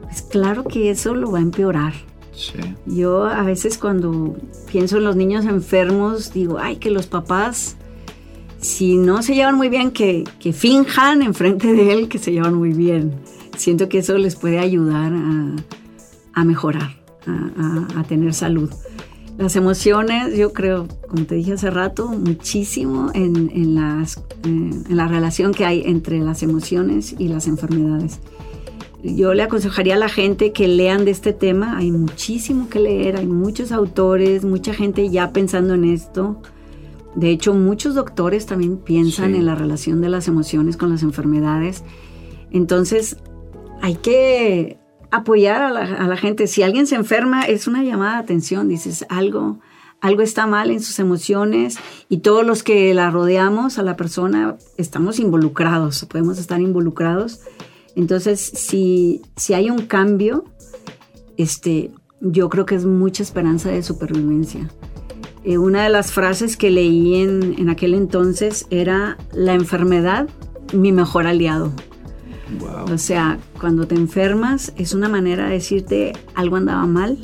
pues 0.02 0.20
claro 0.20 0.64
que 0.64 0.90
eso 0.90 1.14
lo 1.14 1.30
va 1.30 1.38
a 1.38 1.42
empeorar. 1.42 1.94
Yo 2.86 3.24
a 3.24 3.42
veces 3.42 3.76
cuando 3.78 4.36
pienso 4.70 4.98
en 4.98 5.04
los 5.04 5.16
niños 5.16 5.44
enfermos, 5.44 6.32
digo, 6.32 6.58
ay, 6.58 6.76
que 6.76 6.90
los 6.90 7.06
papás, 7.06 7.76
si 8.60 8.96
no 8.96 9.22
se 9.22 9.34
llevan 9.34 9.56
muy 9.56 9.68
bien, 9.68 9.90
que, 9.90 10.24
que 10.38 10.52
finjan 10.52 11.22
enfrente 11.22 11.72
de 11.72 11.92
él 11.92 12.08
que 12.08 12.18
se 12.18 12.32
llevan 12.32 12.54
muy 12.54 12.72
bien 12.72 13.14
siento 13.60 13.88
que 13.88 13.98
eso 13.98 14.16
les 14.18 14.36
puede 14.36 14.58
ayudar 14.58 15.12
a, 16.34 16.44
mejorar, 16.44 16.96
a, 17.26 18.02
tener 18.04 18.34
salud. 18.34 18.70
Las 19.38 19.56
emociones, 19.56 20.36
yo 20.36 20.52
creo, 20.52 20.88
como 21.08 21.24
te 21.24 21.34
dije 21.36 21.52
hace 21.52 21.70
rato, 21.70 22.08
muchísimo 22.08 23.10
en, 23.14 23.74
las, 23.74 24.18
eh, 24.18 24.22
en 24.44 24.96
la 24.96 25.06
relación 25.06 25.52
que 25.52 25.64
hay 25.64 25.82
entre 25.86 26.18
las 26.20 26.42
emociones 26.42 27.14
y 27.18 27.28
las 27.28 27.46
enfermedades. 27.46 28.20
Yo 29.02 29.32
le 29.32 29.42
aconsejaría 29.42 29.94
a 29.94 29.98
la 29.98 30.08
gente 30.08 30.52
que 30.52 30.68
lean 30.68 31.04
de 31.04 31.10
este 31.10 31.32
tema. 31.32 31.78
Hay 31.78 31.90
muchísimo 31.90 32.68
que 32.68 32.80
leer, 32.80 33.16
hay 33.16 33.26
muchos 33.26 33.72
autores, 33.72 34.44
mucha 34.44 34.74
gente 34.74 35.08
ya 35.08 35.32
pensando 35.32 35.74
en 35.74 35.84
esto. 35.84 36.40
De 37.14 37.30
hecho, 37.30 37.54
muchos 37.54 37.94
doctores 37.94 38.46
también 38.46 38.76
piensan 38.76 39.34
en 39.34 39.46
la 39.46 39.54
relación 39.54 40.00
de 40.00 40.10
las 40.10 40.28
emociones 40.28 40.76
con 40.76 40.90
las 40.90 41.02
enfermedades. 41.02 41.82
Entonces, 42.50 43.16
hay 43.80 43.96
que 43.96 44.78
apoyar 45.10 45.62
a 45.62 45.70
la, 46.06 46.16
gente. 46.16 46.46
Si 46.46 46.62
alguien 46.62 46.86
se 46.86 46.94
enferma, 46.94 47.42
es 47.42 47.66
una 47.66 47.82
llamada 47.82 48.14
de 48.14 48.20
atención. 48.20 48.68
Dices, 48.68 49.06
algo, 49.08 49.58
algo 50.00 50.22
está 50.22 50.46
mal 50.46 50.70
en 50.70 50.80
sus 50.80 50.98
emociones 50.98 51.78
y 52.08 52.18
todos 52.18 52.46
los 52.46 52.62
que 52.62 52.92
la 52.94 53.10
rodeamos 53.10 53.78
a 53.78 53.82
la 53.82 53.96
persona 53.96 54.56
estamos 54.76 55.18
involucrados, 55.18 56.04
podemos 56.04 56.38
estar 56.38 56.60
involucrados. 56.60 57.40
Entonces, 57.96 58.40
si, 58.40 59.22
si 59.37 59.55
hay 59.55 59.70
un 59.70 59.87
cambio, 59.87 60.44
este, 61.37 61.90
yo 62.20 62.48
creo 62.48 62.66
que 62.66 62.74
es 62.74 62.85
mucha 62.85 63.22
esperanza 63.22 63.70
de 63.70 63.83
supervivencia. 63.83 64.70
Eh, 65.44 65.59
una 65.59 65.85
de 65.85 65.90
las 65.90 66.12
frases 66.12 66.57
que 66.57 66.70
leí 66.70 67.16
en, 67.16 67.55
en 67.59 67.68
aquel 67.70 67.94
entonces 67.94 68.66
era, 68.70 69.16
la 69.33 69.55
enfermedad, 69.55 70.29
mi 70.72 70.92
mejor 70.92 71.26
aliado. 71.26 71.72
O 72.92 72.98
sea, 72.98 73.38
cuando 73.61 73.87
te 73.87 73.94
enfermas 73.94 74.72
es 74.76 74.92
una 74.92 75.09
manera 75.09 75.46
de 75.46 75.53
decirte 75.53 76.12
algo 76.35 76.57
andaba 76.57 76.87
mal. 76.87 77.18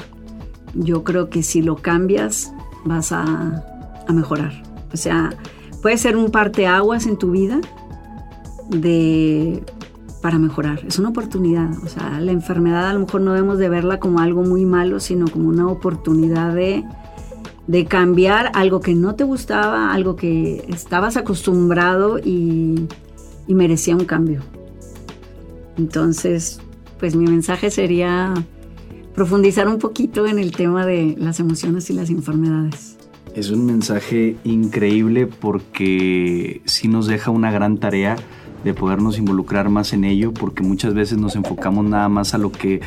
Yo 0.75 1.05
creo 1.05 1.31
que 1.31 1.43
si 1.43 1.63
lo 1.63 1.77
cambias 1.77 2.53
vas 2.85 3.13
a, 3.13 3.65
mejorar. 4.09 4.63
O 4.93 4.97
sea, 4.97 5.31
puede 5.83 5.99
ser 5.99 6.17
un 6.17 6.31
parteaguas 6.31 7.07
en 7.07 7.17
tu 7.17 7.33
vida 7.33 7.61
de 8.69 9.65
para 10.27 10.41
mejorar. 10.41 10.81
Es 10.89 10.99
una 10.99 11.11
oportunidad. 11.11 11.71
O 11.85 11.89
sea, 11.89 12.19
la 12.19 12.33
enfermedad 12.33 12.89
a 12.89 12.93
lo 12.95 12.99
mejor 12.99 13.21
no 13.21 13.33
debemos 13.33 13.59
de 13.59 13.69
verla 13.69 14.01
como 14.01 14.19
algo 14.19 14.43
muy 14.43 14.65
malo, 14.65 14.99
sino 14.99 15.29
como 15.29 15.49
una 15.49 15.69
oportunidad 15.69 16.53
de, 16.53 16.83
de 17.69 17.85
cambiar 17.85 18.51
algo 18.55 18.81
que 18.81 18.97
no 18.97 19.15
te 19.15 19.23
gustaba, 19.23 19.95
algo 19.95 20.17
que 20.17 20.65
estabas 20.67 21.17
acostumbrado 21.17 22.19
y, 22.19 22.89
y 23.47 23.55
merecía 23.55 23.95
un 23.95 24.05
cambio. 24.05 24.41
Entonces, 25.79 26.59
pues 26.99 27.15
mi 27.15 27.27
mensaje 27.27 27.71
sería 27.71 28.35
profundizar 29.15 29.69
un 29.69 29.79
poquito 29.79 30.27
en 30.27 30.41
el 30.41 30.51
tema 30.51 30.85
de 30.85 31.15
las 31.17 31.39
emociones 31.39 31.89
y 31.91 31.93
las 31.93 32.11
enfermedades. 32.11 32.97
Es 33.37 33.51
un 33.51 33.65
mensaje 33.65 34.37
increíble 34.43 35.29
porque 35.29 36.63
sí 36.65 36.89
nos 36.89 37.07
deja 37.07 37.31
una 37.31 37.53
gran 37.53 37.79
tarea 37.79 38.17
de 38.65 38.75
podernos 38.75 39.19
involucrar 39.19 39.69
más 39.69 39.93
en 39.93 40.05
ello, 40.05 40.33
porque 40.33 40.63
muchas 40.63 40.95
veces 40.95 41.19
nos 41.19 41.37
enfocamos 41.37 41.85
nada 41.85 42.09
más 42.09 42.35
a 42.35 42.39
lo 42.39 42.53
que, 42.53 42.81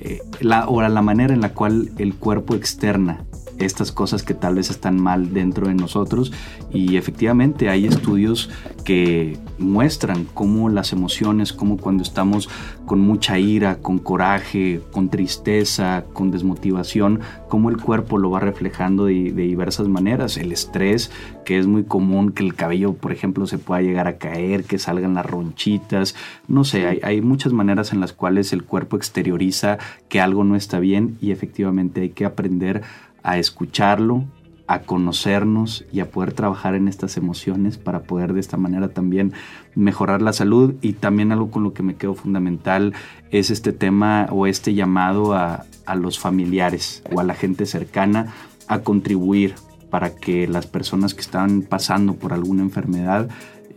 eh, 0.00 0.20
la, 0.40 0.68
o 0.68 0.80
a 0.80 0.88
la 0.88 1.02
manera 1.02 1.34
en 1.34 1.40
la 1.40 1.52
cual 1.52 1.90
el 1.98 2.14
cuerpo 2.14 2.54
externa 2.54 3.24
estas 3.58 3.92
cosas 3.92 4.22
que 4.22 4.34
tal 4.34 4.56
vez 4.56 4.70
están 4.70 5.00
mal 5.00 5.32
dentro 5.32 5.68
de 5.68 5.74
nosotros 5.74 6.32
y 6.70 6.96
efectivamente 6.96 7.68
hay 7.68 7.86
estudios 7.86 8.50
que 8.84 9.38
muestran 9.58 10.26
cómo 10.34 10.68
las 10.68 10.92
emociones, 10.92 11.52
como 11.52 11.76
cuando 11.76 12.02
estamos 12.02 12.48
con 12.84 13.00
mucha 13.00 13.38
ira, 13.38 13.76
con 13.76 13.98
coraje, 13.98 14.80
con 14.92 15.08
tristeza, 15.08 16.04
con 16.12 16.30
desmotivación, 16.30 17.20
cómo 17.48 17.70
el 17.70 17.78
cuerpo 17.78 18.18
lo 18.18 18.30
va 18.30 18.40
reflejando 18.40 19.06
de, 19.06 19.32
diversas 19.32 19.88
maneras. 19.88 20.36
El 20.36 20.52
estrés, 20.52 21.10
que 21.44 21.58
es 21.58 21.66
muy 21.66 21.84
común 21.84 22.32
que 22.32 22.44
el 22.44 22.54
cabello, 22.54 22.94
por 22.94 23.12
ejemplo, 23.12 23.46
se 23.46 23.58
pueda 23.58 23.82
llegar 23.82 24.06
a 24.06 24.18
caer, 24.18 24.64
que 24.64 24.78
salgan 24.78 25.14
las 25.14 25.26
ronchitas, 25.26 26.14
no 26.48 26.64
sé, 26.64 26.86
hay, 26.86 27.00
hay 27.02 27.20
muchas 27.20 27.52
maneras 27.52 27.92
en 27.92 28.00
las 28.00 28.12
cuales 28.12 28.52
el 28.52 28.64
cuerpo 28.64 28.96
exterioriza 28.96 29.78
que 30.08 30.20
algo 30.20 30.44
no 30.44 30.56
está 30.56 30.78
bien 30.78 31.16
y 31.20 31.30
efectivamente 31.30 32.02
hay 32.02 32.10
que 32.10 32.24
aprender 32.24 32.82
a 33.26 33.38
escucharlo, 33.38 34.24
a 34.68 34.82
conocernos 34.82 35.84
y 35.92 35.98
a 35.98 36.10
poder 36.10 36.32
trabajar 36.32 36.76
en 36.76 36.86
estas 36.86 37.16
emociones 37.16 37.76
para 37.76 38.04
poder 38.04 38.32
de 38.32 38.40
esta 38.40 38.56
manera 38.56 38.88
también 38.88 39.32
mejorar 39.74 40.22
la 40.22 40.32
salud. 40.32 40.76
Y 40.80 40.92
también 40.92 41.32
algo 41.32 41.50
con 41.50 41.64
lo 41.64 41.74
que 41.74 41.82
me 41.82 41.96
quedo 41.96 42.14
fundamental 42.14 42.94
es 43.32 43.50
este 43.50 43.72
tema 43.72 44.28
o 44.30 44.46
este 44.46 44.74
llamado 44.74 45.34
a, 45.34 45.66
los 45.96 46.18
familiares 46.20 47.02
o 47.12 47.20
a 47.20 47.24
la 47.24 47.34
gente 47.34 47.66
cercana 47.66 48.32
a 48.68 48.80
contribuir 48.80 49.54
para 49.90 50.14
que 50.14 50.46
las 50.46 50.66
personas 50.66 51.14
que 51.14 51.20
están 51.20 51.62
pasando 51.62 52.14
por 52.14 52.32
alguna 52.32 52.62
enfermedad, 52.62 53.28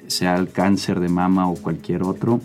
sea 0.07 0.35
el 0.38 0.49
cáncer 0.49 0.99
de 0.99 1.09
mama 1.09 1.47
o 1.49 1.55
cualquier 1.55 2.03
otro, 2.03 2.41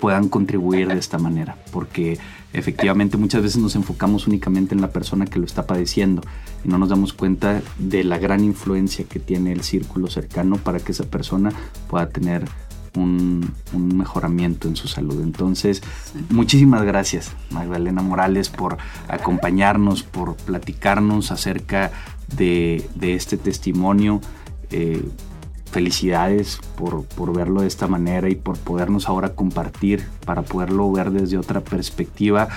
puedan 0.00 0.28
contribuir 0.28 0.88
de 0.88 0.98
esta 0.98 1.18
manera, 1.18 1.56
porque 1.72 2.18
efectivamente 2.52 3.16
muchas 3.16 3.42
veces 3.42 3.60
nos 3.60 3.74
enfocamos 3.74 4.26
únicamente 4.26 4.74
en 4.74 4.80
la 4.80 4.90
persona 4.90 5.26
que 5.26 5.38
lo 5.38 5.44
está 5.44 5.66
padeciendo 5.66 6.22
y 6.64 6.68
no 6.68 6.78
nos 6.78 6.88
damos 6.88 7.12
cuenta 7.12 7.62
de 7.78 8.04
la 8.04 8.18
gran 8.18 8.44
influencia 8.44 9.04
que 9.04 9.18
tiene 9.18 9.52
el 9.52 9.62
círculo 9.62 10.08
cercano 10.08 10.56
para 10.56 10.78
que 10.78 10.92
esa 10.92 11.04
persona 11.04 11.52
pueda 11.88 12.08
tener 12.08 12.44
un, 12.96 13.52
mejoramiento 13.72 14.68
en 14.68 14.76
su 14.76 14.88
salud. 14.88 15.20
Entonces, 15.22 15.82
muchísimas 16.30 16.84
gracias 16.84 17.32
Magdalena 17.50 18.02
Morales 18.02 18.48
por 18.48 18.78
acompañarnos, 19.08 20.02
por 20.02 20.36
platicarnos 20.36 21.30
acerca 21.30 21.90
de, 22.36 22.88
este 23.00 23.36
testimonio. 23.36 24.20
Eh, 24.70 25.02
felicidades 25.74 26.60
por, 26.76 27.04
por, 27.04 27.36
verlo 27.36 27.62
de 27.62 27.66
esta 27.66 27.88
manera 27.88 28.30
y 28.30 28.36
por 28.36 28.56
podernos 28.56 29.08
ahora 29.08 29.34
compartir 29.34 30.04
para 30.24 30.42
poderlo 30.42 30.92
ver 30.92 31.10
desde 31.10 31.36
otra 31.36 31.62
perspectiva, 31.62 32.48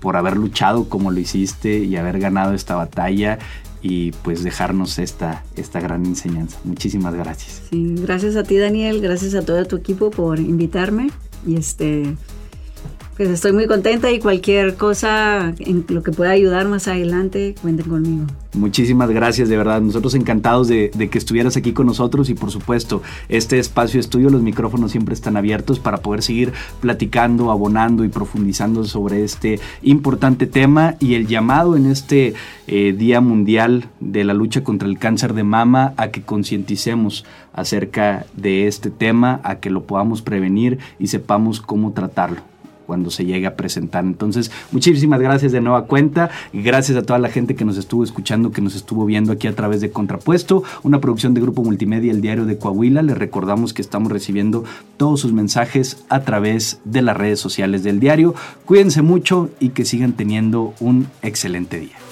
por 0.00 0.16
haber 0.16 0.36
luchado 0.36 0.86
como 0.86 1.10
lo 1.10 1.18
hiciste 1.18 1.78
y 1.78 1.96
haber 1.96 2.20
ganado 2.20 2.52
esta 2.52 2.76
batalla 2.76 3.38
y 3.80 4.12
pues 4.12 4.44
dejarnos 4.44 4.98
esta, 4.98 5.44
esta 5.56 5.80
gran 5.80 6.04
enseñanza. 6.04 6.58
Muchísimas 6.64 7.14
gracias. 7.14 7.62
Sí, 7.70 7.94
gracias 8.00 8.36
a 8.36 8.42
ti 8.42 8.58
Daniel, 8.58 9.00
gracias 9.00 9.34
a 9.34 9.40
todo 9.40 9.64
tu 9.64 9.76
equipo 9.76 10.10
por 10.10 10.38
invitarme 10.38 11.10
y 11.46 11.56
este 11.56 12.16
pues 13.18 13.30
estoy 13.30 13.50
muy 13.50 13.66
contenta 13.66 14.12
y 14.12 14.20
cualquier 14.20 14.76
cosa 14.76 15.52
en 15.58 15.84
lo 15.88 16.04
que 16.04 16.12
pueda 16.12 16.30
ayudar 16.30 16.68
más 16.68 16.86
adelante, 16.86 17.56
cuenten 17.60 17.88
conmigo. 17.88 18.26
Muchísimas 18.54 19.10
gracias, 19.10 19.48
de 19.48 19.56
verdad. 19.56 19.80
Nosotros 19.80 20.14
encantados 20.14 20.68
de, 20.68 20.90
que 21.10 21.18
estuvieras 21.18 21.56
aquí 21.56 21.72
con 21.72 21.86
nosotros 21.86 22.30
y 22.30 22.34
por 22.34 22.52
supuesto, 22.52 23.02
este 23.28 23.58
espacio 23.58 23.98
estudio, 23.98 24.30
los 24.30 24.42
micrófonos 24.42 24.92
siempre 24.92 25.14
están 25.14 25.36
abiertos 25.36 25.80
para 25.80 25.96
poder 25.98 26.22
seguir 26.22 26.52
platicando, 26.80 27.50
abonando 27.50 28.04
y 28.04 28.08
profundizando 28.08 28.84
sobre 28.84 29.24
este 29.24 29.58
importante 29.82 30.46
tema 30.46 30.94
y 31.00 31.14
el 31.14 31.26
llamado 31.26 31.76
en 31.76 31.86
este 31.86 32.34
eh, 32.68 32.94
Día 32.96 33.20
Mundial 33.20 33.88
de 33.98 34.22
la 34.22 34.32
lucha 34.32 34.62
contra 34.62 34.88
el 34.88 34.96
cáncer 34.96 35.34
de 35.34 35.42
mama 35.42 35.92
a 35.96 36.12
que 36.12 36.22
concienticemos 36.22 37.24
acerca 37.52 38.26
de 38.36 38.68
este 38.68 38.90
tema, 38.90 39.40
a 39.42 39.56
que 39.56 39.70
lo 39.70 39.82
podamos 39.82 40.22
prevenir 40.22 40.78
y 41.00 41.08
sepamos 41.08 41.60
cómo 41.60 41.92
tratarlo 41.92 42.42
cuando 42.88 43.10
se 43.10 43.26
llegue 43.26 43.46
a 43.46 43.54
presentar. 43.54 44.02
Entonces, 44.02 44.50
muchísimas 44.72 45.20
gracias 45.20 45.52
de 45.52 45.60
nueva 45.60 45.84
cuenta. 45.84 46.30
Gracias 46.54 46.96
a 46.96 47.02
toda 47.02 47.18
la 47.18 47.28
gente 47.28 47.54
que 47.54 47.66
nos 47.66 47.76
estuvo 47.76 48.02
escuchando, 48.02 48.50
que 48.50 48.62
nos 48.62 48.74
estuvo 48.74 49.04
viendo 49.04 49.30
aquí 49.30 49.46
a 49.46 49.54
través 49.54 49.82
de 49.82 49.90
Contrapuesto, 49.90 50.62
una 50.84 50.98
producción 50.98 51.34
de 51.34 51.42
Grupo 51.42 51.62
Multimedia, 51.62 52.10
el 52.10 52.22
Diario 52.22 52.46
de 52.46 52.56
Coahuila. 52.56 53.02
Les 53.02 53.18
recordamos 53.18 53.74
que 53.74 53.82
estamos 53.82 54.10
recibiendo 54.10 54.64
todos 54.96 55.20
sus 55.20 55.34
mensajes 55.34 56.02
a 56.08 56.20
través 56.20 56.80
de 56.86 57.02
las 57.02 57.14
redes 57.14 57.38
sociales 57.38 57.82
del 57.82 58.00
diario. 58.00 58.34
Cuídense 58.64 59.02
mucho 59.02 59.50
y 59.60 59.68
que 59.68 59.84
sigan 59.84 60.14
teniendo 60.14 60.72
un 60.80 61.08
excelente 61.20 61.78
día. 61.78 62.07